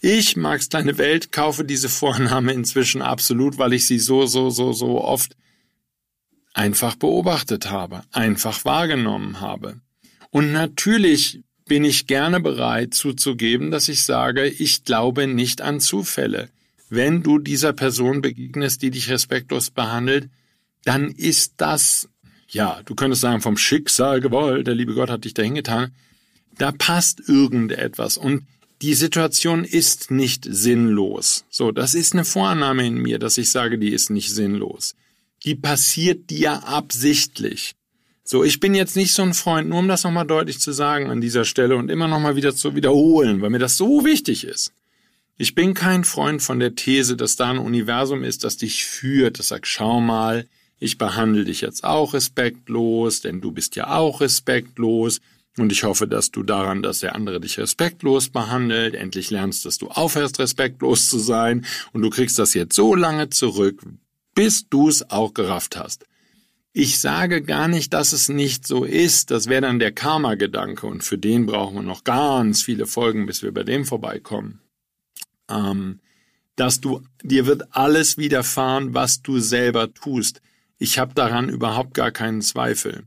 Ich, 0.00 0.36
Max 0.36 0.68
Kleine 0.68 0.96
Welt, 0.98 1.32
kaufe 1.32 1.64
diese 1.64 1.88
Vorannahme 1.88 2.52
inzwischen 2.52 3.02
absolut, 3.02 3.58
weil 3.58 3.72
ich 3.72 3.86
sie 3.86 3.98
so, 3.98 4.26
so, 4.26 4.50
so, 4.50 4.72
so 4.72 5.02
oft 5.02 5.36
einfach 6.52 6.94
beobachtet 6.94 7.70
habe, 7.70 8.02
einfach 8.12 8.64
wahrgenommen 8.64 9.40
habe. 9.40 9.80
Und 10.30 10.52
natürlich 10.52 11.42
bin 11.66 11.84
ich 11.84 12.06
gerne 12.06 12.40
bereit 12.40 12.94
zuzugeben, 12.94 13.70
dass 13.70 13.88
ich 13.88 14.04
sage, 14.04 14.46
ich 14.46 14.84
glaube 14.84 15.26
nicht 15.26 15.62
an 15.62 15.80
Zufälle. 15.80 16.50
Wenn 16.90 17.22
du 17.22 17.38
dieser 17.38 17.72
Person 17.72 18.20
begegnest, 18.20 18.82
die 18.82 18.90
dich 18.90 19.08
respektlos 19.10 19.70
behandelt, 19.70 20.28
dann 20.84 21.10
ist 21.10 21.54
das, 21.56 22.08
ja, 22.48 22.80
du 22.84 22.94
könntest 22.94 23.22
sagen, 23.22 23.40
vom 23.40 23.56
Schicksal 23.56 24.20
gewollt, 24.20 24.66
der 24.66 24.74
liebe 24.74 24.94
Gott 24.94 25.10
hat 25.10 25.24
dich 25.24 25.34
dahin 25.34 25.54
getan, 25.54 25.92
da 26.58 26.72
passt 26.72 27.26
irgendetwas 27.28 28.16
und 28.18 28.44
die 28.82 28.94
Situation 28.94 29.64
ist 29.64 30.10
nicht 30.10 30.46
sinnlos. 30.48 31.44
So, 31.48 31.72
das 31.72 31.94
ist 31.94 32.12
eine 32.12 32.24
Vorannahme 32.24 32.86
in 32.86 32.96
mir, 32.96 33.18
dass 33.18 33.38
ich 33.38 33.50
sage, 33.50 33.78
die 33.78 33.92
ist 33.92 34.10
nicht 34.10 34.30
sinnlos. 34.30 34.94
Die 35.44 35.54
passiert 35.54 36.28
dir 36.30 36.66
absichtlich. 36.66 37.74
So, 38.26 38.42
ich 38.42 38.58
bin 38.58 38.74
jetzt 38.74 38.96
nicht 38.96 39.12
so 39.12 39.22
ein 39.22 39.34
Freund, 39.34 39.68
nur 39.68 39.80
um 39.80 39.88
das 39.88 40.02
nochmal 40.02 40.26
deutlich 40.26 40.58
zu 40.58 40.72
sagen 40.72 41.10
an 41.10 41.20
dieser 41.20 41.44
Stelle 41.44 41.76
und 41.76 41.90
immer 41.90 42.08
nochmal 42.08 42.36
wieder 42.36 42.56
zu 42.56 42.74
wiederholen, 42.74 43.42
weil 43.42 43.50
mir 43.50 43.58
das 43.58 43.76
so 43.76 44.02
wichtig 44.06 44.44
ist. 44.44 44.72
Ich 45.36 45.54
bin 45.54 45.74
kein 45.74 46.04
Freund 46.04 46.42
von 46.42 46.58
der 46.58 46.74
These, 46.74 47.16
dass 47.16 47.36
da 47.36 47.50
ein 47.50 47.58
Universum 47.58 48.24
ist, 48.24 48.42
das 48.42 48.56
dich 48.56 48.86
führt, 48.86 49.38
das 49.38 49.48
sagt, 49.48 49.66
schau 49.66 50.00
mal, 50.00 50.46
ich 50.78 50.96
behandle 50.96 51.44
dich 51.44 51.60
jetzt 51.60 51.84
auch 51.84 52.14
respektlos, 52.14 53.20
denn 53.20 53.42
du 53.42 53.52
bist 53.52 53.76
ja 53.76 53.94
auch 53.94 54.22
respektlos. 54.22 55.20
Und 55.58 55.70
ich 55.70 55.84
hoffe, 55.84 56.08
dass 56.08 56.30
du 56.30 56.42
daran, 56.42 56.82
dass 56.82 57.00
der 57.00 57.14
andere 57.14 57.40
dich 57.40 57.58
respektlos 57.58 58.30
behandelt, 58.30 58.94
endlich 58.94 59.30
lernst, 59.30 59.66
dass 59.66 59.76
du 59.76 59.88
aufhörst, 59.88 60.38
respektlos 60.38 61.10
zu 61.10 61.18
sein. 61.18 61.66
Und 61.92 62.00
du 62.02 62.10
kriegst 62.10 62.38
das 62.38 62.54
jetzt 62.54 62.74
so 62.74 62.94
lange 62.94 63.28
zurück, 63.28 63.82
bis 64.34 64.68
du 64.68 64.88
es 64.88 65.10
auch 65.10 65.34
gerafft 65.34 65.76
hast. 65.76 66.06
Ich 66.76 66.98
sage 66.98 67.40
gar 67.40 67.68
nicht, 67.68 67.94
dass 67.94 68.12
es 68.12 68.28
nicht 68.28 68.66
so 68.66 68.82
ist. 68.82 69.30
Das 69.30 69.46
wäre 69.46 69.62
dann 69.62 69.78
der 69.78 69.92
Karma-Gedanke. 69.92 70.88
Und 70.88 71.04
für 71.04 71.16
den 71.16 71.46
brauchen 71.46 71.76
wir 71.76 71.82
noch 71.82 72.02
ganz 72.02 72.62
viele 72.62 72.86
Folgen, 72.86 73.26
bis 73.26 73.44
wir 73.44 73.54
bei 73.54 73.62
dem 73.62 73.84
vorbeikommen. 73.84 74.60
Ähm, 75.48 76.00
dass 76.56 76.80
du, 76.80 77.00
dir 77.22 77.46
wird 77.46 77.76
alles 77.76 78.18
widerfahren, 78.18 78.92
was 78.92 79.22
du 79.22 79.38
selber 79.38 79.94
tust. 79.94 80.42
Ich 80.76 80.98
habe 80.98 81.14
daran 81.14 81.48
überhaupt 81.48 81.94
gar 81.94 82.10
keinen 82.10 82.42
Zweifel. 82.42 83.04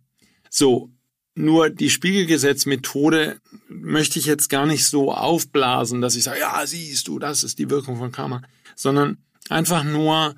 So, 0.49 0.89
nur 1.35 1.69
die 1.69 1.89
Spiegelgesetzmethode 1.89 3.41
möchte 3.67 4.17
ich 4.17 4.25
jetzt 4.25 4.49
gar 4.49 4.65
nicht 4.65 4.85
so 4.85 5.11
aufblasen, 5.11 5.99
dass 5.99 6.15
ich 6.15 6.23
sage, 6.23 6.39
ja, 6.39 6.65
siehst 6.65 7.09
du, 7.09 7.19
das 7.19 7.43
ist 7.43 7.59
die 7.59 7.69
Wirkung 7.69 7.97
von 7.97 8.13
Karma, 8.13 8.43
sondern 8.77 9.17
einfach 9.49 9.83
nur, 9.83 10.35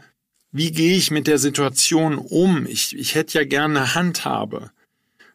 wie 0.51 0.71
gehe 0.71 0.95
ich 0.95 1.11
mit 1.11 1.27
der 1.27 1.37
Situation 1.37 2.17
um? 2.17 2.65
Ich, 2.65 2.97
ich 2.97 3.15
hätte 3.15 3.39
ja 3.39 3.45
gerne 3.45 3.95
Handhabe. 3.95 4.71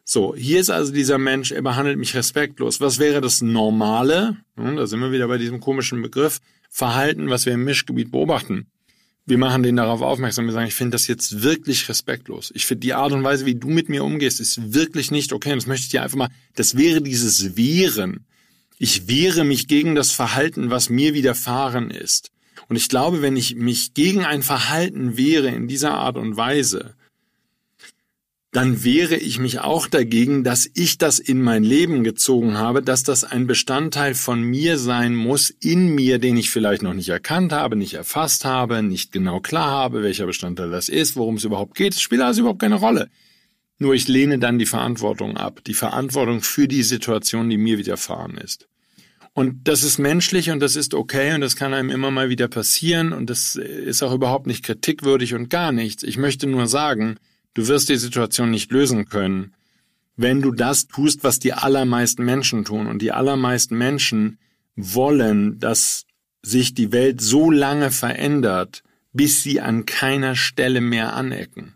So, 0.03 0.35
hier 0.35 0.59
ist 0.59 0.69
also 0.69 0.91
dieser 0.91 1.17
Mensch, 1.17 1.51
er 1.51 1.61
behandelt 1.61 1.97
mich 1.97 2.13
respektlos. 2.13 2.79
Was 2.79 2.99
wäre 2.99 3.21
das 3.21 3.41
Normale? 3.41 4.37
Da 4.55 4.85
sind 4.85 4.99
wir 4.99 5.11
wieder 5.11 5.27
bei 5.27 5.37
diesem 5.37 5.59
komischen 5.59 6.01
Begriff. 6.01 6.39
Verhalten, 6.69 7.29
was 7.29 7.45
wir 7.45 7.53
im 7.53 7.63
Mischgebiet 7.63 8.11
beobachten 8.11 8.67
wir 9.25 9.37
machen 9.37 9.63
den 9.63 9.75
darauf 9.75 10.01
aufmerksam. 10.01 10.45
Wir 10.45 10.53
sagen, 10.53 10.67
ich 10.67 10.75
finde 10.75 10.91
das 10.91 11.07
jetzt 11.07 11.41
wirklich 11.41 11.89
respektlos. 11.89 12.51
Ich 12.53 12.65
finde 12.65 12.81
die 12.81 12.93
Art 12.93 13.11
und 13.11 13.23
Weise, 13.23 13.45
wie 13.45 13.55
du 13.55 13.69
mit 13.69 13.89
mir 13.89 14.03
umgehst, 14.03 14.39
ist 14.39 14.73
wirklich 14.73 15.11
nicht 15.11 15.33
okay. 15.33 15.51
Und 15.51 15.57
das 15.57 15.67
möchte 15.67 15.85
ich 15.85 15.89
dir 15.89 16.03
einfach 16.03 16.17
mal, 16.17 16.29
das 16.55 16.77
wäre 16.77 17.01
dieses 17.01 17.57
Wehren. 17.57 18.25
Ich 18.77 19.07
wehre 19.07 19.43
mich 19.43 19.67
gegen 19.67 19.95
das 19.95 20.11
Verhalten, 20.11 20.69
was 20.69 20.89
mir 20.89 21.13
widerfahren 21.13 21.89
ist. 21.89 22.31
Und 22.67 22.75
ich 22.75 22.89
glaube, 22.89 23.21
wenn 23.21 23.37
ich 23.37 23.55
mich 23.55 23.93
gegen 23.93 24.25
ein 24.25 24.41
Verhalten 24.41 25.17
wehre 25.17 25.49
in 25.49 25.67
dieser 25.67 25.93
Art 25.93 26.17
und 26.17 26.35
Weise, 26.35 26.95
dann 28.55 28.85
wehre 28.85 29.17
ich 29.17 29.37
mich 29.37 29.59
auch 29.59 29.85
dagegen, 29.85 30.45
dass 30.45 30.69
ich 30.73 30.97
das 30.97 31.19
in 31.19 31.41
mein 31.41 31.65
Leben 31.65 32.05
gezogen 32.05 32.57
habe, 32.57 32.81
dass 32.81 33.03
das 33.03 33.25
ein 33.25 33.47
Bestandteil 33.47 34.15
von 34.15 34.41
mir 34.41 34.77
sein 34.77 35.13
muss, 35.13 35.49
in 35.49 35.93
mir, 35.93 36.19
den 36.19 36.37
ich 36.37 36.49
vielleicht 36.49 36.81
noch 36.81 36.93
nicht 36.93 37.09
erkannt 37.09 37.51
habe, 37.51 37.75
nicht 37.75 37.95
erfasst 37.95 38.45
habe, 38.45 38.81
nicht 38.81 39.11
genau 39.11 39.41
klar 39.41 39.69
habe, 39.71 40.03
welcher 40.03 40.25
Bestandteil 40.25 40.71
das 40.71 40.87
ist, 40.87 41.17
worum 41.17 41.35
es 41.35 41.43
überhaupt 41.43 41.75
geht. 41.75 41.95
Es 41.95 42.01
spielt 42.01 42.21
also 42.21 42.41
überhaupt 42.41 42.61
keine 42.61 42.75
Rolle. 42.75 43.09
Nur 43.77 43.93
ich 43.93 44.07
lehne 44.07 44.39
dann 44.39 44.57
die 44.57 44.65
Verantwortung 44.65 45.35
ab, 45.35 45.61
die 45.67 45.73
Verantwortung 45.73 46.41
für 46.41 46.69
die 46.69 46.83
Situation, 46.83 47.49
die 47.49 47.57
mir 47.57 47.77
widerfahren 47.77 48.37
ist. 48.37 48.69
Und 49.35 49.67
das 49.67 49.83
ist 49.83 49.99
menschlich 49.99 50.49
und 50.49 50.59
das 50.61 50.75
ist 50.75 50.95
okay 50.95 51.35
und 51.35 51.41
das 51.41 51.55
kann 51.55 51.75
einem 51.75 51.91
immer 51.91 52.09
mal 52.09 52.29
wieder 52.29 52.47
passieren 52.47 53.13
und 53.13 53.29
das 53.29 53.55
ist 53.55 54.01
auch 54.01 54.13
überhaupt 54.13 54.47
nicht 54.47 54.63
kritikwürdig 54.63 55.35
und 55.35 55.49
gar 55.51 55.71
nichts. 55.71 56.01
Ich 56.01 56.17
möchte 56.17 56.47
nur 56.47 56.65
sagen, 56.67 57.19
Du 57.55 57.69
wirst 57.69 57.87
die 57.87 57.95
Situation 57.95 58.51
nicht 58.51 58.71
lösen 58.71 59.05
können, 59.05 59.53
wenn 60.17 60.41
du 60.41 60.51
das 60.51 60.87
tust, 60.87 61.23
was 61.23 61.39
die 61.39 61.53
allermeisten 61.53 62.23
Menschen 62.23 62.65
tun. 62.65 62.85
Und 62.85 63.01
die 63.01 63.13
allermeisten 63.13 63.77
Menschen 63.77 64.37
wollen, 64.75 65.57
dass 65.59 66.05
sich 66.43 66.73
die 66.73 66.91
Welt 66.91 67.21
so 67.21 67.49
lange 67.49 67.91
verändert, 67.91 68.83
bis 69.13 69.41
sie 69.41 69.61
an 69.61 69.85
keiner 69.85 70.35
Stelle 70.35 70.81
mehr 70.81 71.13
anecken. 71.13 71.75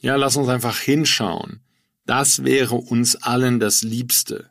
Ja, 0.00 0.16
lass 0.16 0.36
uns 0.36 0.48
einfach 0.48 0.78
hinschauen. 0.78 1.60
Das 2.04 2.44
wäre 2.44 2.74
uns 2.74 3.16
allen 3.16 3.58
das 3.58 3.82
Liebste. 3.82 4.49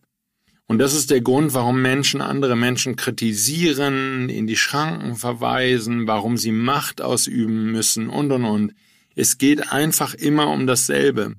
Und 0.69 0.77
das 0.77 0.93
ist 0.93 1.09
der 1.09 1.21
Grund, 1.21 1.55
warum 1.55 1.81
Menschen 1.81 2.21
andere 2.21 2.55
Menschen 2.55 2.95
kritisieren, 2.95 4.29
in 4.29 4.45
die 4.45 4.55
Schranken 4.55 5.15
verweisen, 5.15 6.05
warum 6.05 6.37
sie 6.37 6.51
Macht 6.51 7.01
ausüben 7.01 7.71
müssen 7.71 8.07
und 8.07 8.31
und 8.31 8.45
und. 8.45 8.75
Es 9.15 9.39
geht 9.39 9.71
einfach 9.71 10.13
immer 10.13 10.47
um 10.51 10.67
dasselbe. 10.67 11.33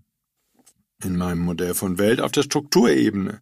In 1.05 1.17
meinem 1.17 1.43
Modell 1.43 1.75
von 1.75 1.97
Welt 2.01 2.21
auf 2.21 2.33
der 2.33 2.43
Strukturebene. 2.43 3.41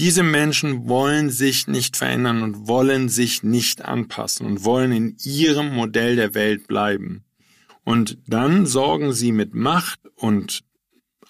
Diese 0.00 0.24
Menschen 0.24 0.88
wollen 0.88 1.30
sich 1.30 1.68
nicht 1.68 1.96
verändern 1.96 2.42
und 2.42 2.66
wollen 2.66 3.08
sich 3.08 3.44
nicht 3.44 3.84
anpassen 3.84 4.46
und 4.46 4.64
wollen 4.64 4.90
in 4.90 5.16
ihrem 5.22 5.72
Modell 5.72 6.16
der 6.16 6.34
Welt 6.34 6.66
bleiben. 6.66 7.22
Und 7.84 8.18
dann 8.26 8.66
sorgen 8.66 9.12
sie 9.12 9.30
mit 9.30 9.54
Macht 9.54 10.00
und 10.16 10.64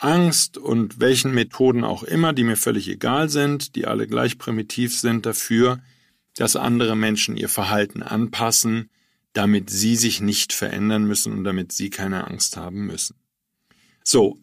Angst 0.01 0.59
und 0.59 0.99
welchen 0.99 1.33
Methoden 1.33 1.85
auch 1.85 2.03
immer, 2.03 2.33
die 2.33 2.45
mir 2.45 2.57
völlig 2.57 2.89
egal 2.89 3.29
sind, 3.29 3.77
die 3.77 3.87
alle 3.87 4.07
gleich 4.07 4.39
primitiv 4.39 4.99
sind, 4.99 5.27
dafür, 5.27 5.81
dass 6.37 6.57
andere 6.57 6.97
Menschen 6.97 7.37
ihr 7.37 7.49
Verhalten 7.49 8.03
anpassen, 8.03 8.89
damit 9.33 9.71
sie 9.71 9.97
sich 9.97 10.21
nicht 10.21 10.53
verändern 10.53 11.05
müssen 11.05 11.33
und 11.33 11.45
damit 11.45 11.73
sie 11.73 11.91
keine 11.91 12.27
Angst 12.27 12.57
haben 12.57 12.87
müssen. 12.87 13.17
So, 14.03 14.39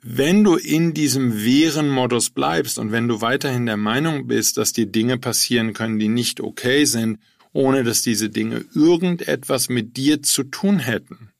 wenn 0.00 0.42
du 0.44 0.56
in 0.56 0.94
diesem 0.94 1.44
Wehren-Modus 1.44 2.30
bleibst 2.30 2.78
und 2.78 2.92
wenn 2.92 3.08
du 3.08 3.20
weiterhin 3.20 3.66
der 3.66 3.76
Meinung 3.76 4.26
bist, 4.26 4.56
dass 4.56 4.72
dir 4.72 4.86
Dinge 4.86 5.18
passieren 5.18 5.74
können, 5.74 5.98
die 5.98 6.08
nicht 6.08 6.40
okay 6.40 6.84
sind, 6.84 7.18
ohne 7.52 7.84
dass 7.84 8.02
diese 8.02 8.30
Dinge 8.30 8.64
irgendetwas 8.74 9.68
mit 9.68 9.96
dir 9.96 10.22
zu 10.22 10.44
tun 10.44 10.78
hätten, 10.78 11.31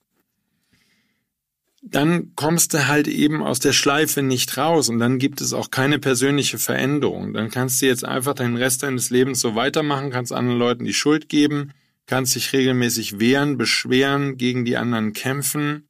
dann 1.93 2.33
kommst 2.37 2.73
du 2.73 2.89
halt 2.89 3.07
eben 3.07 3.43
aus 3.43 3.61
der 3.61 3.73
Schleife 3.73 4.23
nicht 4.23 4.57
raus 4.57 4.89
und 4.89 4.99
dann 4.99 5.19
gibt 5.19 5.41
es 5.41 5.53
auch 5.53 5.71
keine 5.71 5.99
persönliche 5.99 6.59
Veränderung. 6.59 7.35
Dann 7.35 7.51
kannst 7.51 7.81
du 7.81 7.87
jetzt 7.87 8.05
einfach 8.05 8.35
deinen 8.35 8.57
Rest 8.57 8.83
deines 8.83 9.11
Lebens 9.11 9.41
so 9.41 9.55
weitermachen, 9.55 10.11
kannst 10.11 10.33
anderen 10.33 10.59
Leuten 10.59 10.85
die 10.85 10.95
Schuld 10.95 11.29
geben, 11.29 11.73
kannst 12.07 12.35
dich 12.35 12.53
regelmäßig 12.53 13.21
wehren, 13.21 13.59
beschweren, 13.59 14.39
gegen 14.39 14.65
die 14.65 14.79
anderen 14.79 15.13
kämpfen. 15.13 15.87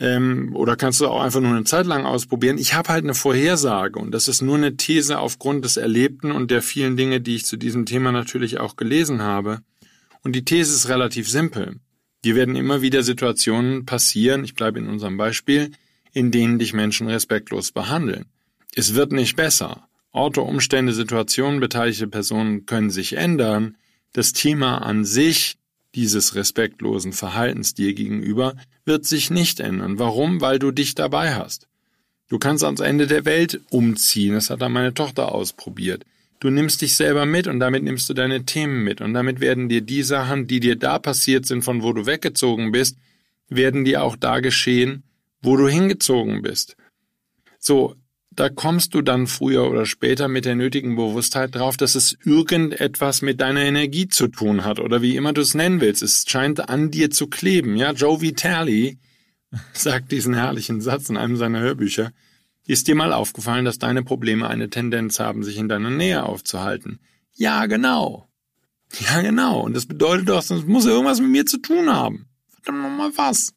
Ähm, 0.00 0.54
oder 0.54 0.76
kannst 0.76 1.00
du 1.00 1.08
auch 1.08 1.20
einfach 1.20 1.40
nur 1.40 1.50
eine 1.50 1.64
Zeit 1.64 1.86
lang 1.86 2.06
ausprobieren. 2.06 2.56
Ich 2.56 2.74
habe 2.74 2.90
halt 2.90 3.02
eine 3.02 3.14
Vorhersage 3.14 3.98
und 3.98 4.12
das 4.12 4.28
ist 4.28 4.40
nur 4.40 4.56
eine 4.56 4.76
These 4.76 5.18
aufgrund 5.18 5.64
des 5.64 5.76
Erlebten 5.76 6.30
und 6.30 6.52
der 6.52 6.62
vielen 6.62 6.96
Dinge, 6.96 7.20
die 7.20 7.34
ich 7.34 7.46
zu 7.46 7.56
diesem 7.56 7.84
Thema 7.84 8.12
natürlich 8.12 8.60
auch 8.60 8.76
gelesen 8.76 9.22
habe. 9.22 9.62
Und 10.22 10.36
die 10.36 10.44
These 10.44 10.72
ist 10.72 10.88
relativ 10.88 11.28
simpel. 11.28 11.80
Dir 12.24 12.34
werden 12.34 12.56
immer 12.56 12.82
wieder 12.82 13.02
Situationen 13.02 13.86
passieren, 13.86 14.44
ich 14.44 14.54
bleibe 14.54 14.78
in 14.78 14.88
unserem 14.88 15.16
Beispiel, 15.16 15.70
in 16.12 16.30
denen 16.30 16.58
dich 16.58 16.72
Menschen 16.72 17.08
respektlos 17.08 17.72
behandeln. 17.72 18.26
Es 18.74 18.94
wird 18.94 19.12
nicht 19.12 19.36
besser. 19.36 19.88
Orte, 20.10 20.40
Umstände, 20.40 20.92
Situationen, 20.92 21.60
beteiligte 21.60 22.08
Personen 22.08 22.66
können 22.66 22.90
sich 22.90 23.16
ändern, 23.16 23.76
das 24.12 24.32
Thema 24.32 24.78
an 24.78 25.04
sich 25.04 25.58
dieses 25.94 26.34
respektlosen 26.34 27.12
Verhaltens 27.12 27.74
dir 27.74 27.94
gegenüber 27.94 28.56
wird 28.84 29.04
sich 29.04 29.30
nicht 29.30 29.60
ändern. 29.60 29.98
Warum? 29.98 30.40
Weil 30.40 30.58
du 30.58 30.70
dich 30.70 30.94
dabei 30.94 31.34
hast. 31.34 31.68
Du 32.28 32.38
kannst 32.38 32.64
ans 32.64 32.80
Ende 32.80 33.06
der 33.06 33.24
Welt 33.24 33.60
umziehen. 33.70 34.34
Das 34.34 34.50
hat 34.50 34.60
dann 34.60 34.72
meine 34.72 34.94
Tochter 34.94 35.32
ausprobiert. 35.32 36.04
Du 36.40 36.50
nimmst 36.50 36.82
dich 36.82 36.94
selber 36.94 37.26
mit 37.26 37.48
und 37.48 37.58
damit 37.58 37.82
nimmst 37.82 38.08
du 38.08 38.14
deine 38.14 38.44
Themen 38.44 38.84
mit. 38.84 39.00
Und 39.00 39.14
damit 39.14 39.40
werden 39.40 39.68
dir 39.68 39.80
die 39.80 40.02
Sachen, 40.02 40.46
die 40.46 40.60
dir 40.60 40.76
da 40.76 40.98
passiert 40.98 41.46
sind, 41.46 41.62
von 41.62 41.82
wo 41.82 41.92
du 41.92 42.06
weggezogen 42.06 42.70
bist, 42.70 42.96
werden 43.48 43.84
dir 43.84 44.02
auch 44.02 44.16
da 44.16 44.40
geschehen, 44.40 45.02
wo 45.42 45.56
du 45.56 45.68
hingezogen 45.68 46.42
bist. 46.42 46.76
So, 47.58 47.96
da 48.30 48.48
kommst 48.48 48.94
du 48.94 49.02
dann 49.02 49.26
früher 49.26 49.68
oder 49.68 49.84
später 49.84 50.28
mit 50.28 50.44
der 50.44 50.54
nötigen 50.54 50.94
Bewusstheit 50.94 51.56
drauf, 51.56 51.76
dass 51.76 51.96
es 51.96 52.16
irgendetwas 52.24 53.20
mit 53.20 53.40
deiner 53.40 53.62
Energie 53.62 54.06
zu 54.06 54.28
tun 54.28 54.64
hat 54.64 54.78
oder 54.78 55.02
wie 55.02 55.16
immer 55.16 55.32
du 55.32 55.40
es 55.40 55.54
nennen 55.54 55.80
willst. 55.80 56.02
Es 56.02 56.24
scheint 56.28 56.68
an 56.68 56.92
dir 56.92 57.10
zu 57.10 57.26
kleben. 57.26 57.74
Ja, 57.76 57.90
Joe 57.90 58.20
Vitale 58.20 58.96
sagt 59.72 60.12
diesen 60.12 60.34
herrlichen 60.34 60.80
Satz 60.80 61.10
in 61.10 61.16
einem 61.16 61.36
seiner 61.36 61.58
Hörbücher. 61.58 62.12
Ist 62.68 62.86
dir 62.86 62.94
mal 62.94 63.14
aufgefallen, 63.14 63.64
dass 63.64 63.78
deine 63.78 64.04
Probleme 64.04 64.46
eine 64.46 64.68
Tendenz 64.68 65.18
haben, 65.20 65.42
sich 65.42 65.56
in 65.56 65.70
deiner 65.70 65.88
Nähe 65.88 66.22
aufzuhalten? 66.22 67.00
Ja, 67.34 67.64
genau. 67.64 68.28
Ja, 69.00 69.22
genau. 69.22 69.60
Und 69.60 69.74
das 69.74 69.86
bedeutet 69.86 70.28
doch, 70.28 70.38
es 70.38 70.66
muss 70.66 70.84
irgendwas 70.84 71.18
mit 71.18 71.30
mir 71.30 71.46
zu 71.46 71.62
tun 71.62 71.88
haben. 71.88 72.26
Verdammt 72.46 72.82
nochmal 72.82 73.10
was. 73.16 73.54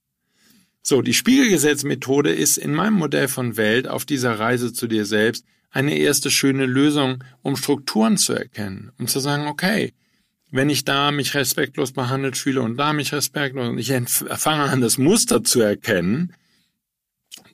So, 0.81 1.01
die 1.01 1.13
Spiegelgesetzmethode 1.13 2.31
ist 2.31 2.57
in 2.57 2.73
meinem 2.73 2.93
Modell 2.93 3.27
von 3.27 3.57
Welt 3.57 3.85
auf 3.85 4.05
dieser 4.05 4.39
Reise 4.39 4.71
zu 4.71 4.87
dir 4.87 5.05
selbst 5.05 5.43
eine 5.71 5.97
erste 5.97 6.31
schöne 6.31 6.65
Lösung, 6.65 7.21
um 7.41 7.57
Strukturen 7.57 8.15
zu 8.15 8.31
erkennen, 8.31 8.93
um 8.97 9.07
zu 9.07 9.19
sagen, 9.19 9.47
okay, 9.47 9.93
wenn 10.51 10.69
ich 10.69 10.85
da 10.85 11.11
mich 11.11 11.33
respektlos 11.33 11.91
behandelt 11.91 12.37
fühle 12.37 12.61
und 12.61 12.77
da 12.77 12.93
mich 12.93 13.11
respektlos 13.11 13.67
und 13.67 13.77
ich 13.77 13.91
fange 13.91 14.63
an, 14.63 14.79
das 14.79 14.97
Muster 14.97 15.43
zu 15.43 15.59
erkennen, 15.59 16.33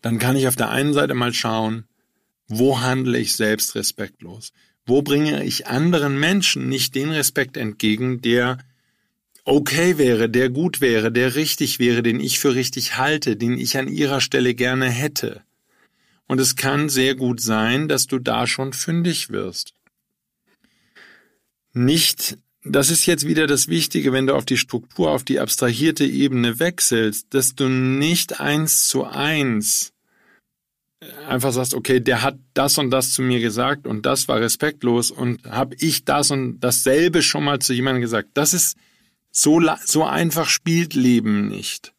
dann 0.02 0.20
kann 0.20 0.36
ich 0.36 0.48
auf 0.48 0.56
der 0.56 0.70
einen 0.70 0.94
Seite 0.94 1.14
mal 1.14 1.34
schauen, 1.34 1.86
wo 2.48 2.80
handle 2.82 3.18
ich 3.18 3.36
selbst 3.36 3.76
respektlos? 3.76 4.54
Wo 4.86 5.02
bringe 5.02 5.44
ich 5.44 5.68
anderen 5.68 6.20
Menschen 6.20 6.70
nicht 6.70 6.96
den 6.96 7.12
Respekt 7.12 7.58
entgegen, 7.58 8.22
der 8.22 8.58
okay 9.44 9.98
wäre, 9.98 10.30
der 10.30 10.50
gut 10.50 10.82
wäre, 10.82 11.12
der 11.12 11.36
richtig 11.36 11.80
wäre, 11.80 12.04
den 12.04 12.20
ich 12.20 12.40
für 12.40 12.56
richtig 12.56 12.98
halte, 12.98 13.36
den 13.36 13.58
ich 13.58 13.78
an 13.78 13.88
ihrer 13.88 14.22
Stelle 14.22 14.54
gerne 14.54 14.90
hätte. 14.90 15.42
Und 16.28 16.42
es 16.42 16.56
kann 16.56 16.90
sehr 16.90 17.16
gut 17.16 17.42
sein, 17.42 17.88
dass 17.88 18.08
du 18.08 18.20
da 18.20 18.48
schon 18.48 18.74
fündig 18.74 19.30
wirst. 19.30 19.74
Nicht, 21.74 22.38
das 22.72 22.90
ist 22.90 23.06
jetzt 23.06 23.28
wieder 23.28 23.48
das 23.48 23.68
Wichtige, 23.68 24.14
wenn 24.14 24.28
du 24.28 24.36
auf 24.36 24.46
die 24.46 24.58
Struktur, 24.58 25.12
auf 25.12 25.24
die 25.24 25.40
abstrahierte 25.40 26.06
Ebene 26.06 26.60
wechselst, 26.60 27.34
dass 27.34 27.56
du 27.56 27.68
nicht 27.70 28.40
eins 28.40 28.88
zu 28.88 29.06
eins 29.06 29.94
einfach 31.28 31.52
sagst, 31.52 31.74
okay, 31.74 32.00
der 32.00 32.24
hat 32.24 32.38
das 32.54 32.78
und 32.78 32.90
das 32.90 33.12
zu 33.12 33.22
mir 33.22 33.40
gesagt 33.40 33.86
und 33.86 34.06
das 34.06 34.28
war 34.28 34.40
respektlos 34.40 35.12
und 35.12 35.46
habe 35.46 35.76
ich 35.80 36.06
das 36.06 36.32
und 36.32 36.60
dasselbe 36.60 37.22
schon 37.22 37.44
mal 37.44 37.60
zu 37.60 37.74
jemandem 37.74 38.02
gesagt. 38.02 38.30
Das 38.34 38.54
ist 38.54 38.78
so, 39.32 39.62
so 39.86 40.04
einfach 40.04 40.50
spielt 40.50 40.96
Leben 40.96 41.48
nicht. 41.48 41.94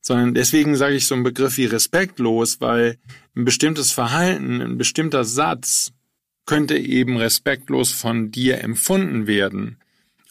Sondern 0.00 0.34
deswegen 0.34 0.76
sage 0.76 0.96
ich 0.96 1.06
so 1.06 1.14
einen 1.14 1.24
Begriff 1.24 1.56
wie 1.56 1.66
respektlos, 1.66 2.60
weil 2.60 2.98
ein 3.36 3.44
bestimmtes 3.44 3.92
Verhalten, 3.92 4.60
ein 4.60 4.78
bestimmter 4.78 5.24
Satz 5.24 5.92
könnte 6.46 6.76
eben 6.76 7.16
respektlos 7.16 7.92
von 7.92 8.30
dir 8.30 8.60
empfunden 8.62 9.26
werden. 9.26 9.78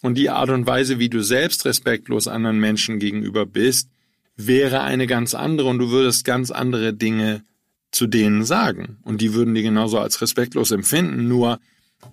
Und 0.05 0.19
die 0.19 0.29
Art 0.29 0.51
und 0.51 0.67
Weise, 0.67 0.99
wie 0.99 1.09
du 1.09 1.23
selbst 1.23 1.65
respektlos 1.65 2.27
anderen 2.27 2.59
Menschen 2.59 2.99
gegenüber 2.99 3.47
bist, 3.47 3.89
wäre 4.37 4.81
eine 4.81 5.07
ganz 5.07 5.33
andere 5.33 5.67
und 5.67 5.79
du 5.79 5.89
würdest 5.89 6.23
ganz 6.25 6.51
andere 6.51 6.93
Dinge 6.93 7.41
zu 7.89 8.05
denen 8.05 8.45
sagen. 8.45 8.99
Und 9.01 9.19
die 9.19 9.33
würden 9.33 9.55
die 9.55 9.63
genauso 9.63 9.97
als 9.97 10.21
respektlos 10.21 10.69
empfinden, 10.69 11.27
nur 11.27 11.59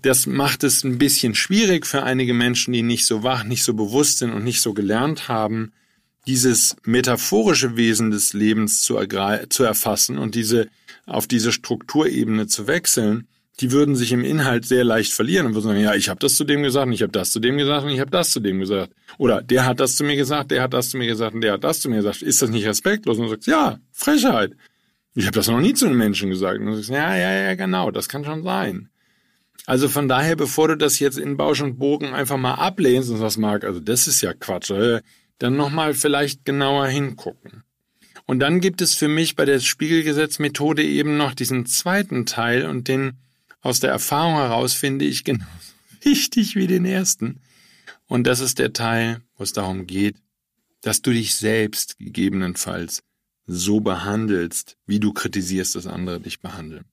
das 0.01 0.25
macht 0.25 0.65
es 0.65 0.85
ein 0.85 0.97
bisschen 0.97 1.35
schwierig 1.35 1.85
für 1.85 2.03
einige 2.03 2.33
Menschen, 2.33 2.73
die 2.73 2.83
nicht 2.83 3.05
so 3.05 3.25
wach, 3.25 3.45
nicht 3.45 3.63
so 3.63 3.75
bewusst 3.75 4.21
sind 4.21 4.33
und 4.33 4.43
nicht 4.43 4.63
so 4.63 4.73
gelernt 4.73 5.29
haben, 5.29 5.73
dieses 6.27 6.77
metaphorische 6.87 7.77
Wesen 7.77 8.11
des 8.11 8.33
Lebens 8.33 8.81
zu, 8.81 8.99
zu 9.51 9.65
erfassen 9.65 10.17
und 10.17 10.35
diese 10.35 10.71
auf 11.05 11.27
diese 11.27 11.53
Strukturebene 11.53 12.47
zu 12.47 12.67
wechseln, 12.67 13.29
die 13.61 13.71
würden 13.71 13.97
sich 13.97 14.12
im 14.12 14.25
Inhalt 14.25 14.65
sehr 14.65 14.85
leicht 14.85 15.12
verlieren 15.12 15.47
und 15.47 15.55
würden 15.55 15.69
sagen, 15.69 15.81
ja, 15.81 15.95
ich 15.95 16.09
habe 16.09 16.21
das 16.21 16.37
zu 16.37 16.45
dem 16.45 16.62
gesagt, 16.62 16.87
und 16.87 16.93
ich 16.93 17.03
habe 17.03 17.12
das 17.12 17.33
zu 17.33 17.41
dem 17.41 17.59
gesagt 17.59 17.85
und 17.85 17.91
ich 17.91 18.01
habe 18.01 18.11
das 18.11 18.31
zu 18.31 18.41
dem 18.41 18.59
gesagt. 18.59 18.93
Oder 19.19 19.43
der 19.43 19.67
hat 19.67 19.79
das 19.79 19.97
zu 19.97 20.05
mir 20.05 20.17
gesagt, 20.17 20.51
der 20.51 20.62
hat 20.62 20.73
das 20.73 20.91
zu 20.91 20.97
mir 20.97 21.07
gesagt 21.07 21.35
und 21.35 21.43
der 21.43 21.53
hat 21.53 21.65
das 21.65 21.81
zu 21.81 21.91
mir 21.91 21.97
gesagt. 21.97 22.23
Ist 22.23 22.41
das 22.41 22.51
nicht 22.51 22.67
respektlos? 22.67 23.19
Und 23.19 23.25
du 23.25 23.31
sagst, 23.31 23.47
ja, 23.47 23.79
Frechheit. 23.93 24.53
Ich 25.15 25.27
habe 25.27 25.35
das 25.35 25.49
noch 25.49 25.61
nie 25.61 25.75
zu 25.75 25.87
einem 25.87 25.99
Menschen 25.99 26.31
gesagt. 26.31 26.59
Und 26.59 26.67
du 26.67 26.75
sagst, 26.77 26.88
ja, 26.88 27.15
ja, 27.15 27.33
ja, 27.33 27.55
genau, 27.55 27.91
das 27.91 28.09
kann 28.09 28.25
schon 28.25 28.43
sein. 28.43 28.88
Also 29.67 29.88
von 29.88 30.09
daher, 30.09 30.35
bevor 30.35 30.69
du 30.69 30.77
das 30.77 30.99
jetzt 30.99 31.19
in 31.19 31.37
Bausch 31.37 31.61
und 31.61 31.79
Bogen 31.79 32.15
einfach 32.15 32.38
mal 32.38 32.55
ablehnst 32.55 33.11
und 33.11 33.19
sagst, 33.19 33.38
Marc, 33.38 33.65
also 33.65 33.81
das 33.81 34.09
ist 34.09 34.23
ja 34.23 34.33
Quatsch, 34.33 34.71
äh, 34.71 35.03
dann 35.38 35.57
nochmal 35.57 35.95
vielleicht 35.95 36.45
genauer 36.45 36.87
hingucken. 36.87 37.62
Und 38.27 38.41
dann 38.41 38.61
gibt 38.61 38.81
es 38.81 38.95
für 38.95 39.09
mich 39.09 39.37
bei 39.37 39.45
der 39.45 39.61
Spiegelgesetzmethode 39.61 40.83
eben 40.83 41.17
noch 41.17 41.35
diesen 41.35 41.67
zweiten 41.67 42.25
Teil 42.25 42.67
und 42.67 42.88
den 42.88 43.19
aus 43.62 43.81
der 43.81 43.90
Erfahrung 43.90 44.35
heraus 44.35 44.75
finde 44.75 45.05
ich 45.05 45.25
genauso 45.25 45.48
wichtig 46.03 46.57
wie 46.57 46.66
den 46.66 46.85
ersten. 46.85 47.40
Und 48.07 48.27
das 48.27 48.40
ist 48.40 48.59
der 48.59 48.72
Teil, 48.72 49.22
wo 49.37 49.44
es 49.44 49.53
darum 49.53 49.87
geht, 49.87 50.16
dass 50.83 51.01
du 51.01 51.12
dich 51.12 51.35
selbst 51.35 51.96
gegebenenfalls 51.98 53.03
so 53.46 53.81
behandelst, 53.81 54.77
wie 54.87 55.01
du 55.01 55.12
kritisierst, 55.12 55.77
dass 55.77 55.87
andere 55.87 56.20
dich 56.20 56.40
behandeln. 56.40 56.85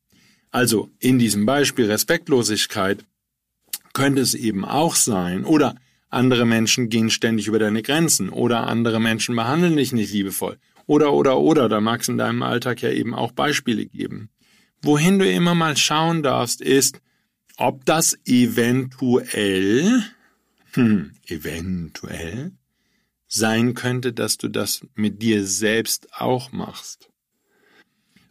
Also 0.51 0.89
in 0.99 1.19
diesem 1.19 1.45
Beispiel 1.45 1.86
Respektlosigkeit 1.86 3.03
könnte 3.93 4.21
es 4.21 4.34
eben 4.34 4.65
auch 4.65 4.95
sein, 4.95 5.45
oder 5.45 5.75
andere 6.10 6.45
Menschen 6.45 6.89
gehen 6.89 7.10
ständig 7.10 7.47
über 7.47 7.60
deine 7.60 7.84
Grenzen, 7.84 8.29
oder 8.29 8.67
andere 8.67 8.99
Menschen 8.99 9.36
behandeln 9.36 9.77
dich 9.77 9.91
nicht 9.91 10.12
liebevoll, 10.12 10.58
oder, 10.86 11.13
oder, 11.13 11.38
oder, 11.39 11.69
da 11.69 11.82
mag 11.82 12.01
es 12.01 12.08
in 12.08 12.17
deinem 12.17 12.41
Alltag 12.41 12.82
ja 12.82 12.89
eben 12.89 13.13
auch 13.13 13.32
Beispiele 13.32 13.86
geben. 13.86 14.29
Wohin 14.82 15.20
du 15.20 15.30
immer 15.30 15.56
mal 15.56 15.76
schauen 15.78 16.24
darfst, 16.24 16.62
ist, 16.62 17.02
ob 17.58 17.86
das 17.86 18.18
eventuell, 18.26 20.04
hm, 20.74 21.12
eventuell 21.28 22.54
sein 23.28 23.74
könnte, 23.74 24.13
dass 24.13 24.38
du 24.38 24.48
das 24.48 24.86
mit 24.96 25.22
dir 25.22 25.46
selbst 25.46 26.13
auch 26.13 26.52
machst. 26.52 27.10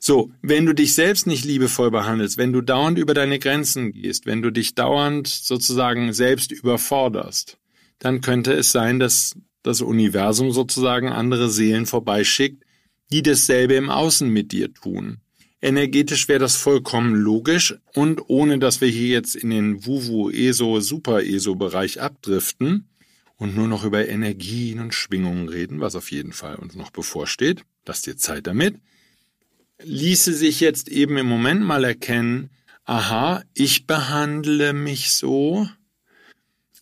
So, 0.01 0.31
wenn 0.43 0.65
du 0.65 0.75
dich 0.75 0.95
selbst 0.95 1.27
nicht 1.27 1.45
liebevoll 1.45 1.91
behandelst, 1.91 2.39
wenn 2.39 2.53
du 2.53 2.61
dauernd 2.61 2.99
über 2.99 3.15
deine 3.15 3.39
Grenzen 3.39 3.93
gehst, 3.93 4.27
wenn 4.27 4.43
du 4.43 4.51
dich 4.51 4.75
dauernd 4.75 5.27
sozusagen 5.27 6.13
selbst 6.13 6.53
überforderst, 6.53 7.59
dann 7.99 8.21
könnte 8.21 8.53
es 8.53 8.73
sein, 8.73 9.01
dass 9.01 9.37
das 9.63 9.81
Universum 9.81 10.53
sozusagen 10.53 11.09
andere 11.09 11.51
Seelen 11.51 11.85
vorbeischickt, 11.85 12.65
die 13.11 13.23
dasselbe 13.23 13.75
im 13.75 13.91
Außen 13.91 14.29
mit 14.29 14.53
dir 14.53 14.73
tun. 14.73 15.19
Energetisch 15.61 16.29
wäre 16.29 16.39
das 16.39 16.57
vollkommen 16.57 17.15
logisch 17.15 17.75
und 17.95 18.23
ohne 18.29 18.59
dass 18.59 18.81
wir 18.81 18.89
hier 18.89 19.09
jetzt 19.09 19.35
in 19.35 19.51
den 19.51 19.85
Wuwu 19.85 20.31
ESO 20.31 20.81
Super 20.81 21.25
ESO 21.25 21.57
Bereich 21.57 22.01
abdriften, 22.01 22.89
und 23.39 23.55
nur 23.55 23.69
noch 23.69 23.85
über 23.85 24.09
Energien 24.09 24.81
und 24.81 24.93
Schwingungen 24.93 25.49
reden, 25.49 25.81
was 25.81 25.95
auf 25.95 26.11
jeden 26.11 26.33
Fall 26.33 26.57
uns 26.57 26.75
noch 26.75 26.91
bevorsteht, 26.91 27.65
lasst 27.87 28.07
dir 28.07 28.17
Zeit 28.17 28.47
damit, 28.47 28.81
ließe 29.83 30.35
sich 30.35 30.61
jetzt 30.61 30.89
eben 30.89 31.17
im 31.17 31.27
Moment 31.27 31.63
mal 31.63 31.85
erkennen, 31.85 32.51
aha, 32.85 33.43
ich 33.55 33.87
behandle 33.87 34.73
mich 34.73 35.13
so 35.13 35.69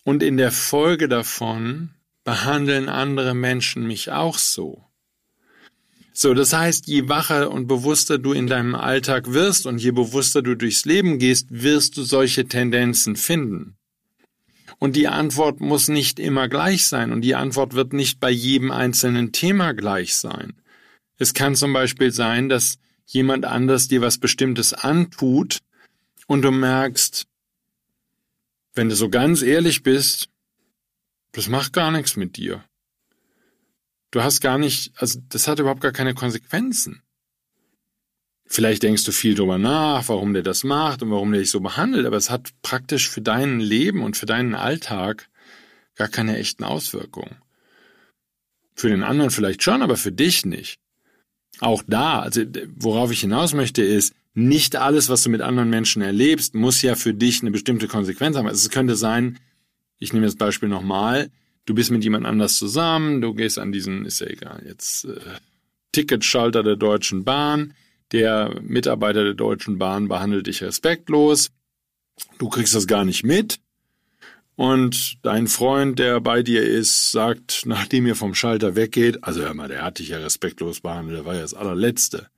und 0.02 0.22
in 0.22 0.38
der 0.38 0.50
Folge 0.50 1.08
davon 1.08 1.90
behandeln 2.24 2.88
andere 2.88 3.34
Menschen 3.34 3.86
mich 3.86 4.10
auch 4.10 4.38
so. 4.38 4.85
So, 6.18 6.32
das 6.32 6.54
heißt, 6.54 6.86
je 6.86 7.10
wacher 7.10 7.50
und 7.50 7.66
bewusster 7.66 8.16
du 8.16 8.32
in 8.32 8.46
deinem 8.46 8.74
Alltag 8.74 9.34
wirst 9.34 9.66
und 9.66 9.76
je 9.76 9.90
bewusster 9.90 10.40
du 10.40 10.56
durchs 10.56 10.86
Leben 10.86 11.18
gehst, 11.18 11.48
wirst 11.50 11.98
du 11.98 12.04
solche 12.04 12.48
Tendenzen 12.48 13.16
finden. 13.16 13.76
Und 14.78 14.96
die 14.96 15.08
Antwort 15.08 15.60
muss 15.60 15.88
nicht 15.88 16.18
immer 16.18 16.48
gleich 16.48 16.86
sein 16.86 17.12
und 17.12 17.20
die 17.20 17.34
Antwort 17.34 17.74
wird 17.74 17.92
nicht 17.92 18.18
bei 18.18 18.30
jedem 18.30 18.70
einzelnen 18.70 19.32
Thema 19.32 19.74
gleich 19.74 20.16
sein. 20.16 20.54
Es 21.18 21.34
kann 21.34 21.54
zum 21.54 21.74
Beispiel 21.74 22.10
sein, 22.10 22.48
dass 22.48 22.78
jemand 23.04 23.44
anders 23.44 23.86
dir 23.86 24.00
was 24.00 24.16
Bestimmtes 24.16 24.72
antut 24.72 25.58
und 26.26 26.40
du 26.40 26.50
merkst, 26.50 27.26
wenn 28.72 28.88
du 28.88 28.96
so 28.96 29.10
ganz 29.10 29.42
ehrlich 29.42 29.82
bist, 29.82 30.30
das 31.32 31.50
macht 31.50 31.74
gar 31.74 31.90
nichts 31.90 32.16
mit 32.16 32.38
dir. 32.38 32.64
Du 34.16 34.24
hast 34.24 34.40
gar 34.40 34.56
nicht, 34.56 34.92
also 34.96 35.20
das 35.28 35.46
hat 35.46 35.58
überhaupt 35.58 35.82
gar 35.82 35.92
keine 35.92 36.14
Konsequenzen. 36.14 37.02
Vielleicht 38.46 38.82
denkst 38.82 39.04
du 39.04 39.12
viel 39.12 39.34
drüber 39.34 39.58
nach, 39.58 40.08
warum 40.08 40.32
der 40.32 40.42
das 40.42 40.64
macht 40.64 41.02
und 41.02 41.10
warum 41.10 41.32
der 41.32 41.42
dich 41.42 41.50
so 41.50 41.60
behandelt, 41.60 42.06
aber 42.06 42.16
es 42.16 42.30
hat 42.30 42.54
praktisch 42.62 43.10
für 43.10 43.20
dein 43.20 43.60
Leben 43.60 44.02
und 44.02 44.16
für 44.16 44.24
deinen 44.24 44.54
Alltag 44.54 45.28
gar 45.96 46.08
keine 46.08 46.38
echten 46.38 46.64
Auswirkungen. 46.64 47.36
Für 48.74 48.88
den 48.88 49.02
anderen 49.02 49.30
vielleicht 49.30 49.62
schon, 49.62 49.82
aber 49.82 49.98
für 49.98 50.12
dich 50.12 50.46
nicht. 50.46 50.80
Auch 51.60 51.82
da, 51.86 52.20
also 52.20 52.40
worauf 52.74 53.10
ich 53.10 53.20
hinaus 53.20 53.52
möchte, 53.52 53.82
ist, 53.82 54.14
nicht 54.32 54.76
alles, 54.76 55.10
was 55.10 55.24
du 55.24 55.28
mit 55.28 55.42
anderen 55.42 55.68
Menschen 55.68 56.00
erlebst, 56.00 56.54
muss 56.54 56.80
ja 56.80 56.94
für 56.94 57.12
dich 57.12 57.42
eine 57.42 57.50
bestimmte 57.50 57.86
Konsequenz 57.86 58.34
haben. 58.38 58.48
Also 58.48 58.66
es 58.66 58.70
könnte 58.70 58.96
sein, 58.96 59.38
ich 59.98 60.14
nehme 60.14 60.24
das 60.24 60.36
Beispiel 60.36 60.70
nochmal, 60.70 61.28
du 61.66 61.74
bist 61.74 61.90
mit 61.90 62.02
jemand 62.04 62.24
anders 62.26 62.56
zusammen, 62.56 63.20
du 63.20 63.34
gehst 63.34 63.58
an 63.58 63.72
diesen, 63.72 64.06
ist 64.06 64.20
ja 64.20 64.28
egal, 64.28 64.62
jetzt 64.66 65.04
äh, 65.04 65.20
Ticketschalter 65.92 66.62
der 66.62 66.76
Deutschen 66.76 67.24
Bahn, 67.24 67.74
der 68.12 68.60
Mitarbeiter 68.62 69.24
der 69.24 69.34
Deutschen 69.34 69.78
Bahn 69.78 70.08
behandelt 70.08 70.46
dich 70.46 70.62
respektlos. 70.62 71.50
Du 72.38 72.48
kriegst 72.48 72.74
das 72.74 72.86
gar 72.86 73.04
nicht 73.04 73.24
mit. 73.24 73.58
Und 74.54 75.18
dein 75.22 75.48
Freund, 75.48 75.98
der 75.98 76.20
bei 76.20 76.42
dir 76.42 76.62
ist, 76.62 77.10
sagt, 77.12 77.64
nachdem 77.66 78.06
ihr 78.06 78.14
vom 78.14 78.34
Schalter 78.34 78.74
weggeht, 78.74 79.22
also 79.22 79.42
hör 79.42 79.52
mal, 79.52 79.68
der 79.68 79.82
hat 79.82 79.98
dich 79.98 80.08
ja 80.08 80.18
respektlos 80.18 80.80
behandelt, 80.80 81.18
der 81.18 81.24
war 81.26 81.34
ja 81.34 81.42
das 81.42 81.52
allerletzte. 81.52 82.28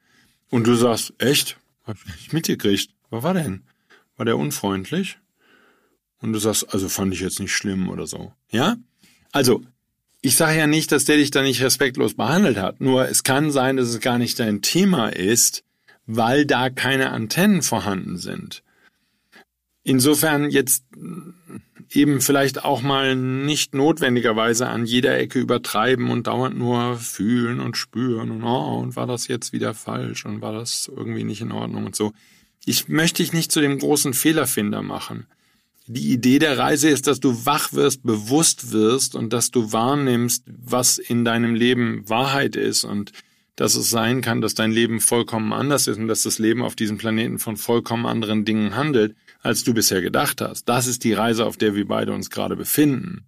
Und 0.50 0.66
du 0.66 0.74
sagst, 0.74 1.14
echt? 1.18 1.58
Hab 1.84 1.96
ich 1.96 2.14
nicht 2.16 2.32
mitgekriegt. 2.32 2.90
Was 3.10 3.22
war 3.22 3.34
denn? 3.34 3.62
War 4.16 4.26
der 4.26 4.36
unfreundlich? 4.36 5.18
Und 6.20 6.32
du 6.32 6.40
sagst, 6.40 6.74
also 6.74 6.88
fand 6.88 7.14
ich 7.14 7.20
jetzt 7.20 7.38
nicht 7.38 7.52
schlimm 7.52 7.88
oder 7.88 8.06
so. 8.06 8.32
Ja? 8.50 8.76
Also, 9.32 9.62
ich 10.20 10.36
sage 10.36 10.58
ja 10.58 10.66
nicht, 10.66 10.90
dass 10.92 11.04
der 11.04 11.16
dich 11.16 11.30
da 11.30 11.42
nicht 11.42 11.62
respektlos 11.62 12.14
behandelt 12.14 12.58
hat. 12.58 12.80
Nur 12.80 13.08
es 13.08 13.22
kann 13.22 13.50
sein, 13.50 13.76
dass 13.76 13.88
es 13.88 14.00
gar 14.00 14.18
nicht 14.18 14.38
dein 14.40 14.62
Thema 14.62 15.08
ist, 15.08 15.62
weil 16.06 16.46
da 16.46 16.70
keine 16.70 17.10
Antennen 17.10 17.62
vorhanden 17.62 18.16
sind. 18.16 18.62
Insofern 19.84 20.50
jetzt 20.50 20.84
eben 21.92 22.20
vielleicht 22.20 22.64
auch 22.64 22.82
mal 22.82 23.16
nicht 23.16 23.74
notwendigerweise 23.74 24.68
an 24.68 24.84
jeder 24.84 25.18
Ecke 25.18 25.38
übertreiben 25.38 26.10
und 26.10 26.26
dauernd 26.26 26.58
nur 26.58 26.96
fühlen 26.96 27.60
und 27.60 27.76
spüren 27.76 28.30
und 28.30 28.42
oh, 28.42 28.78
und 28.80 28.96
war 28.96 29.06
das 29.06 29.28
jetzt 29.28 29.52
wieder 29.52 29.74
falsch 29.74 30.26
und 30.26 30.42
war 30.42 30.52
das 30.52 30.90
irgendwie 30.94 31.24
nicht 31.24 31.40
in 31.40 31.52
Ordnung 31.52 31.86
und 31.86 31.96
so. 31.96 32.12
Ich 32.64 32.88
möchte 32.88 33.22
dich 33.22 33.32
nicht 33.32 33.50
zu 33.50 33.60
dem 33.60 33.78
großen 33.78 34.12
Fehlerfinder 34.12 34.82
machen. 34.82 35.26
Die 35.90 36.12
Idee 36.12 36.38
der 36.38 36.58
Reise 36.58 36.90
ist, 36.90 37.06
dass 37.06 37.18
du 37.18 37.46
wach 37.46 37.72
wirst, 37.72 38.02
bewusst 38.02 38.72
wirst 38.72 39.14
und 39.14 39.32
dass 39.32 39.50
du 39.50 39.72
wahrnimmst, 39.72 40.44
was 40.46 40.98
in 40.98 41.24
deinem 41.24 41.54
Leben 41.54 42.06
Wahrheit 42.06 42.56
ist 42.56 42.84
und 42.84 43.12
dass 43.56 43.74
es 43.74 43.88
sein 43.88 44.20
kann, 44.20 44.42
dass 44.42 44.52
dein 44.52 44.70
Leben 44.70 45.00
vollkommen 45.00 45.50
anders 45.54 45.86
ist 45.86 45.96
und 45.96 46.06
dass 46.06 46.24
das 46.24 46.38
Leben 46.38 46.62
auf 46.62 46.76
diesem 46.76 46.98
Planeten 46.98 47.38
von 47.38 47.56
vollkommen 47.56 48.04
anderen 48.04 48.44
Dingen 48.44 48.76
handelt, 48.76 49.16
als 49.40 49.64
du 49.64 49.72
bisher 49.72 50.02
gedacht 50.02 50.42
hast. 50.42 50.68
Das 50.68 50.86
ist 50.86 51.04
die 51.04 51.14
Reise, 51.14 51.46
auf 51.46 51.56
der 51.56 51.74
wir 51.74 51.88
beide 51.88 52.12
uns 52.12 52.28
gerade 52.28 52.54
befinden. 52.54 53.24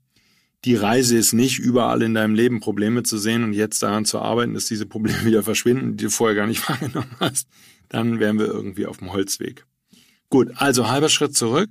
Die 0.66 0.76
Reise 0.76 1.16
ist 1.16 1.32
nicht, 1.32 1.58
überall 1.58 2.02
in 2.02 2.12
deinem 2.12 2.34
Leben 2.34 2.60
Probleme 2.60 3.04
zu 3.04 3.16
sehen 3.16 3.42
und 3.42 3.54
jetzt 3.54 3.82
daran 3.82 4.04
zu 4.04 4.18
arbeiten, 4.18 4.52
dass 4.52 4.66
diese 4.66 4.84
Probleme 4.84 5.24
wieder 5.24 5.42
verschwinden, 5.42 5.96
die 5.96 6.04
du 6.04 6.10
vorher 6.10 6.36
gar 6.36 6.46
nicht 6.46 6.68
wahrgenommen 6.68 7.16
hast. 7.20 7.48
Dann 7.88 8.20
wären 8.20 8.38
wir 8.38 8.46
irgendwie 8.46 8.84
auf 8.84 8.98
dem 8.98 9.14
Holzweg. 9.14 9.64
Gut, 10.28 10.50
also 10.56 10.90
halber 10.90 11.08
Schritt 11.08 11.34
zurück. 11.34 11.70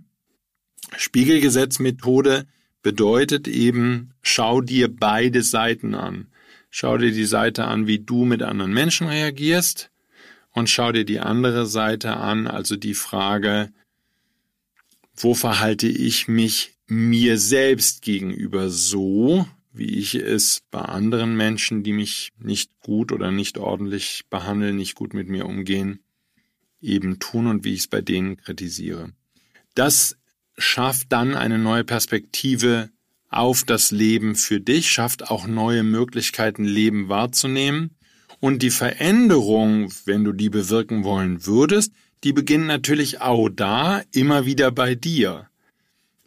Spiegelgesetzmethode 0.97 2.45
bedeutet 2.81 3.47
eben, 3.47 4.13
schau 4.21 4.61
dir 4.61 4.93
beide 4.93 5.43
Seiten 5.43 5.95
an. 5.95 6.27
Schau 6.69 6.97
dir 6.97 7.11
die 7.11 7.25
Seite 7.25 7.65
an, 7.65 7.87
wie 7.87 7.99
du 7.99 8.25
mit 8.25 8.43
anderen 8.43 8.73
Menschen 8.73 9.07
reagierst 9.07 9.89
und 10.51 10.69
schau 10.69 10.91
dir 10.91 11.05
die 11.05 11.19
andere 11.19 11.65
Seite 11.65 12.17
an, 12.17 12.47
also 12.47 12.75
die 12.75 12.93
Frage, 12.93 13.71
wo 15.15 15.33
verhalte 15.33 15.87
ich 15.87 16.27
mich 16.27 16.75
mir 16.87 17.37
selbst 17.37 18.01
gegenüber 18.01 18.69
so, 18.69 19.47
wie 19.71 19.97
ich 19.97 20.15
es 20.15 20.61
bei 20.71 20.81
anderen 20.81 21.35
Menschen, 21.35 21.83
die 21.83 21.93
mich 21.93 22.31
nicht 22.39 22.71
gut 22.81 23.11
oder 23.11 23.31
nicht 23.31 23.57
ordentlich 23.57 24.25
behandeln, 24.29 24.75
nicht 24.75 24.95
gut 24.95 25.13
mit 25.13 25.27
mir 25.27 25.45
umgehen, 25.45 25.99
eben 26.81 27.19
tun 27.19 27.47
und 27.47 27.63
wie 27.63 27.73
ich 27.73 27.81
es 27.81 27.87
bei 27.87 28.01
denen 28.01 28.37
kritisiere. 28.37 29.11
Das 29.75 30.17
schafft 30.59 31.11
dann 31.11 31.35
eine 31.35 31.57
neue 31.57 31.83
Perspektive 31.83 32.89
auf 33.29 33.63
das 33.63 33.91
Leben 33.91 34.35
für 34.35 34.59
dich, 34.59 34.89
schafft 34.89 35.29
auch 35.29 35.47
neue 35.47 35.83
Möglichkeiten, 35.83 36.65
Leben 36.65 37.09
wahrzunehmen. 37.09 37.91
Und 38.39 38.61
die 38.61 38.69
Veränderung, 38.69 39.91
wenn 40.05 40.23
du 40.23 40.31
die 40.31 40.49
bewirken 40.49 41.03
wollen 41.03 41.45
würdest, 41.45 41.93
die 42.23 42.33
beginnt 42.33 42.67
natürlich 42.67 43.21
auch 43.21 43.49
da 43.49 44.01
immer 44.11 44.45
wieder 44.45 44.71
bei 44.71 44.95
dir. 44.95 45.47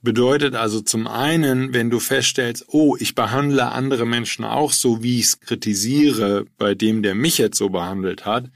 Bedeutet 0.02 0.54
also 0.54 0.80
zum 0.80 1.06
einen, 1.06 1.72
wenn 1.74 1.88
du 1.88 2.00
feststellst, 2.00 2.64
oh, 2.68 2.96
ich 2.98 3.14
behandle 3.14 3.70
andere 3.70 4.04
Menschen 4.04 4.44
auch 4.44 4.72
so, 4.72 5.02
wie 5.02 5.20
ich 5.20 5.26
es 5.26 5.40
kritisiere, 5.40 6.44
bei 6.58 6.74
dem, 6.74 7.02
der 7.02 7.14
mich 7.14 7.38
jetzt 7.38 7.58
so 7.58 7.68
behandelt 7.68 8.26
hat, 8.26 8.50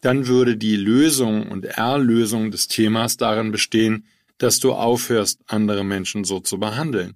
dann 0.00 0.26
würde 0.26 0.56
die 0.56 0.76
Lösung 0.76 1.48
und 1.48 1.64
Erlösung 1.64 2.50
des 2.50 2.68
Themas 2.68 3.16
darin 3.16 3.50
bestehen, 3.52 4.04
dass 4.38 4.60
du 4.60 4.72
aufhörst, 4.72 5.40
andere 5.46 5.84
Menschen 5.84 6.24
so 6.24 6.40
zu 6.40 6.58
behandeln. 6.58 7.14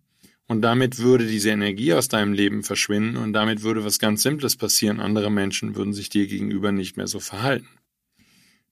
Und 0.49 0.63
damit 0.63 0.99
würde 0.99 1.27
diese 1.27 1.51
Energie 1.51 1.93
aus 1.93 2.09
deinem 2.09 2.33
Leben 2.33 2.63
verschwinden 2.63 3.17
und 3.17 3.33
damit 3.33 3.63
würde 3.63 3.85
was 3.85 3.99
ganz 3.99 4.23
Simples 4.23 4.57
passieren. 4.57 5.01
Andere 5.01 5.31
Menschen 5.31 5.75
würden 5.75 5.93
sich 5.93 6.09
dir 6.09 6.27
gegenüber 6.27 6.71
nicht 6.71 6.97
mehr 6.97 7.09
so 7.09 7.19
verhalten. 7.19 7.69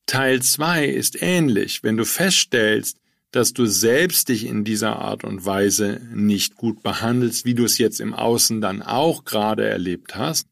Teil 0.06 0.42
zwei 0.42 0.86
ist 0.86 1.20
ähnlich. 1.20 1.82
Wenn 1.82 1.96
du 1.96 2.04
feststellst, 2.04 2.98
dass 3.32 3.52
du 3.52 3.66
selbst 3.66 4.28
dich 4.28 4.46
in 4.46 4.62
dieser 4.62 4.96
Art 4.96 5.24
und 5.24 5.44
Weise 5.44 6.00
nicht 6.12 6.54
gut 6.54 6.84
behandelst, 6.84 7.44
wie 7.44 7.54
du 7.54 7.64
es 7.64 7.78
jetzt 7.78 8.00
im 8.00 8.14
Außen 8.14 8.60
dann 8.60 8.80
auch 8.80 9.24
gerade 9.24 9.66
erlebt 9.68 10.14
hast, 10.14 10.46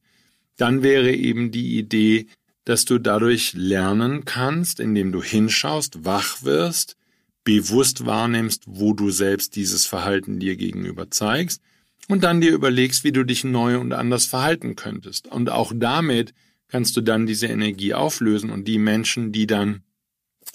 dann 0.57 0.83
wäre 0.83 1.13
eben 1.13 1.53
die 1.53 1.79
Idee, 1.79 2.27
dass 2.65 2.85
du 2.85 2.99
dadurch 2.99 3.53
lernen 3.55 4.25
kannst, 4.25 4.81
indem 4.81 5.13
du 5.13 5.23
hinschaust, 5.23 6.05
wach 6.05 6.43
wirst, 6.43 6.97
bewusst 7.45 8.07
wahrnimmst, 8.07 8.65
wo 8.67 8.93
du 8.93 9.11
selbst 9.11 9.57
dieses 9.57 9.87
Verhalten 9.87 10.39
dir 10.39 10.57
gegenüber 10.57 11.11
zeigst 11.11 11.61
und 12.09 12.25
dann 12.25 12.41
dir 12.41 12.53
überlegst, 12.53 13.05
wie 13.05 13.13
du 13.13 13.25
dich 13.25 13.45
neu 13.45 13.79
und 13.79 13.93
anders 13.93 14.27
verhalten 14.27 14.77
könntest. 14.77 15.27
Und 15.29 15.51
auch 15.51 15.73
damit 15.75 16.35
kannst 16.69 16.97
du 16.97 17.01
dann 17.01 17.27
diese 17.27 17.47
Energie 17.47 17.95
auflösen 17.95 18.51
und 18.51 18.67
die 18.67 18.79
Menschen, 18.79 19.33
die 19.33 19.47
dann 19.47 19.83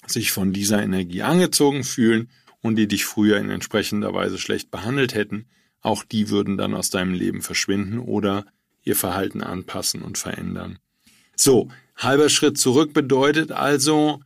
sich 0.05 0.31
von 0.31 0.53
dieser 0.53 0.81
Energie 0.81 1.21
angezogen 1.21 1.83
fühlen 1.83 2.29
und 2.61 2.75
die 2.75 2.87
dich 2.87 3.05
früher 3.05 3.37
in 3.37 3.49
entsprechender 3.49 4.13
Weise 4.13 4.37
schlecht 4.37 4.71
behandelt 4.71 5.13
hätten, 5.13 5.45
auch 5.81 6.03
die 6.03 6.29
würden 6.29 6.57
dann 6.57 6.73
aus 6.73 6.89
deinem 6.89 7.13
Leben 7.13 7.41
verschwinden 7.41 7.99
oder 7.99 8.45
ihr 8.83 8.95
Verhalten 8.95 9.41
anpassen 9.41 10.01
und 10.01 10.17
verändern. 10.17 10.79
So, 11.35 11.69
halber 11.95 12.29
Schritt 12.29 12.57
zurück 12.57 12.93
bedeutet 12.93 13.51
also, 13.51 14.21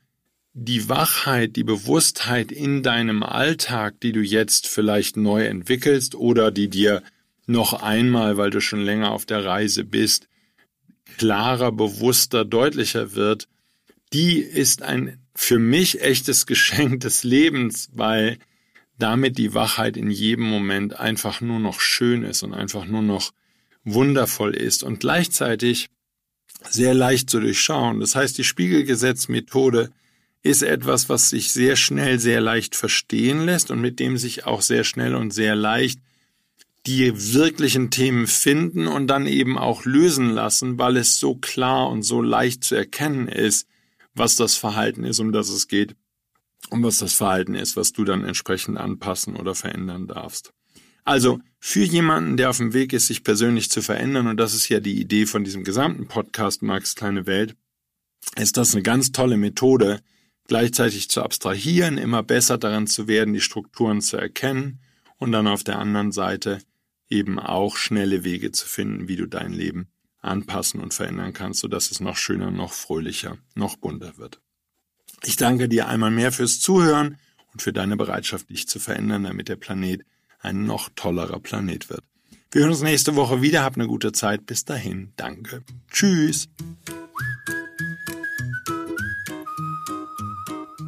die 0.53 0.89
Wachheit, 0.89 1.55
die 1.55 1.63
Bewusstheit 1.63 2.51
in 2.51 2.83
deinem 2.83 3.23
Alltag, 3.23 3.99
die 4.01 4.11
du 4.11 4.21
jetzt 4.21 4.67
vielleicht 4.67 5.15
neu 5.15 5.45
entwickelst 5.45 6.15
oder 6.15 6.51
die 6.51 6.69
dir 6.69 7.03
noch 7.47 7.73
einmal, 7.73 8.37
weil 8.37 8.49
du 8.49 8.61
schon 8.61 8.81
länger 8.81 9.11
auf 9.11 9.25
der 9.25 9.45
Reise 9.45 9.85
bist, 9.85 10.27
klarer, 11.17 11.71
bewusster, 11.71 12.45
deutlicher 12.45 13.15
wird, 13.15 13.47
die 14.13 14.39
ist 14.39 14.81
ein 14.81 15.19
für 15.33 15.59
mich 15.59 16.01
echtes 16.01 16.45
Geschenk 16.45 17.01
des 17.01 17.23
Lebens, 17.23 17.89
weil 17.93 18.37
damit 18.97 19.37
die 19.37 19.53
Wachheit 19.53 19.97
in 19.97 20.11
jedem 20.11 20.45
Moment 20.45 20.99
einfach 20.99 21.41
nur 21.41 21.59
noch 21.59 21.79
schön 21.79 22.23
ist 22.23 22.43
und 22.43 22.53
einfach 22.53 22.85
nur 22.85 23.01
noch 23.01 23.31
wundervoll 23.83 24.53
ist 24.53 24.83
und 24.83 24.99
gleichzeitig 24.99 25.89
sehr 26.69 26.93
leicht 26.93 27.29
zu 27.29 27.39
durchschauen. 27.39 27.99
Das 27.99 28.15
heißt, 28.15 28.37
die 28.37 28.43
Spiegelgesetzmethode 28.43 29.91
ist 30.43 30.63
etwas, 30.63 31.09
was 31.09 31.29
sich 31.29 31.51
sehr 31.51 31.75
schnell, 31.75 32.19
sehr 32.19 32.41
leicht 32.41 32.75
verstehen 32.75 33.45
lässt 33.45 33.71
und 33.71 33.79
mit 33.79 33.99
dem 33.99 34.17
sich 34.17 34.45
auch 34.45 34.61
sehr 34.61 34.83
schnell 34.83 35.15
und 35.15 35.31
sehr 35.31 35.55
leicht 35.55 35.99
die 36.87 37.33
wirklichen 37.33 37.91
Themen 37.91 38.25
finden 38.25 38.87
und 38.87 39.07
dann 39.07 39.27
eben 39.27 39.57
auch 39.57 39.85
lösen 39.85 40.31
lassen, 40.31 40.79
weil 40.79 40.97
es 40.97 41.19
so 41.19 41.35
klar 41.35 41.89
und 41.89 42.01
so 42.01 42.21
leicht 42.21 42.63
zu 42.63 42.75
erkennen 42.75 43.27
ist, 43.27 43.67
was 44.15 44.35
das 44.35 44.55
Verhalten 44.55 45.03
ist, 45.03 45.19
um 45.19 45.31
das 45.31 45.49
es 45.49 45.67
geht 45.67 45.95
und 46.69 46.83
was 46.83 46.97
das 46.97 47.13
Verhalten 47.13 47.53
ist, 47.53 47.75
was 47.77 47.93
du 47.93 48.03
dann 48.03 48.23
entsprechend 48.23 48.77
anpassen 48.77 49.35
oder 49.35 49.53
verändern 49.53 50.07
darfst. 50.07 50.53
Also 51.03 51.39
für 51.59 51.83
jemanden, 51.83 52.37
der 52.37 52.49
auf 52.49 52.57
dem 52.57 52.73
Weg 52.73 52.93
ist, 52.93 53.07
sich 53.07 53.23
persönlich 53.23 53.69
zu 53.69 53.81
verändern, 53.81 54.27
und 54.27 54.37
das 54.37 54.53
ist 54.53 54.69
ja 54.69 54.79
die 54.79 54.99
Idee 54.99 55.25
von 55.25 55.43
diesem 55.43 55.63
gesamten 55.63 56.07
Podcast 56.07 56.61
Marx 56.63 56.95
kleine 56.95 57.27
Welt, 57.27 57.55
ist 58.37 58.57
das 58.57 58.73
eine 58.73 58.83
ganz 58.83 59.11
tolle 59.11 59.37
Methode, 59.37 60.01
gleichzeitig 60.51 61.09
zu 61.09 61.23
abstrahieren, 61.23 61.97
immer 61.97 62.23
besser 62.23 62.57
daran 62.57 62.85
zu 62.85 63.07
werden, 63.07 63.33
die 63.33 63.39
Strukturen 63.39 64.01
zu 64.01 64.17
erkennen 64.17 64.81
und 65.17 65.31
dann 65.31 65.47
auf 65.47 65.63
der 65.63 65.79
anderen 65.79 66.11
Seite 66.11 66.59
eben 67.09 67.39
auch 67.39 67.77
schnelle 67.77 68.25
Wege 68.25 68.51
zu 68.51 68.67
finden, 68.67 69.07
wie 69.07 69.15
du 69.15 69.27
dein 69.27 69.53
Leben 69.53 69.87
anpassen 70.19 70.81
und 70.81 70.93
verändern 70.93 71.31
kannst, 71.31 71.61
sodass 71.61 71.89
es 71.89 72.01
noch 72.01 72.17
schöner, 72.17 72.51
noch 72.51 72.73
fröhlicher, 72.73 73.37
noch 73.55 73.77
bunter 73.77 74.17
wird. 74.17 74.41
Ich 75.23 75.37
danke 75.37 75.69
dir 75.69 75.87
einmal 75.87 76.11
mehr 76.11 76.33
fürs 76.33 76.59
Zuhören 76.59 77.17
und 77.53 77.61
für 77.61 77.71
deine 77.71 77.95
Bereitschaft, 77.95 78.49
dich 78.49 78.67
zu 78.67 78.79
verändern, 78.79 79.23
damit 79.23 79.47
der 79.47 79.55
Planet 79.55 80.03
ein 80.39 80.65
noch 80.65 80.89
tollerer 80.97 81.39
Planet 81.39 81.89
wird. 81.89 82.03
Wir 82.51 82.63
hören 82.63 82.71
uns 82.71 82.81
nächste 82.81 83.15
Woche 83.15 83.41
wieder. 83.41 83.63
Hab 83.63 83.75
eine 83.75 83.87
gute 83.87 84.11
Zeit. 84.11 84.45
Bis 84.47 84.65
dahin. 84.65 85.13
Danke. 85.15 85.63
Tschüss. 85.89 86.49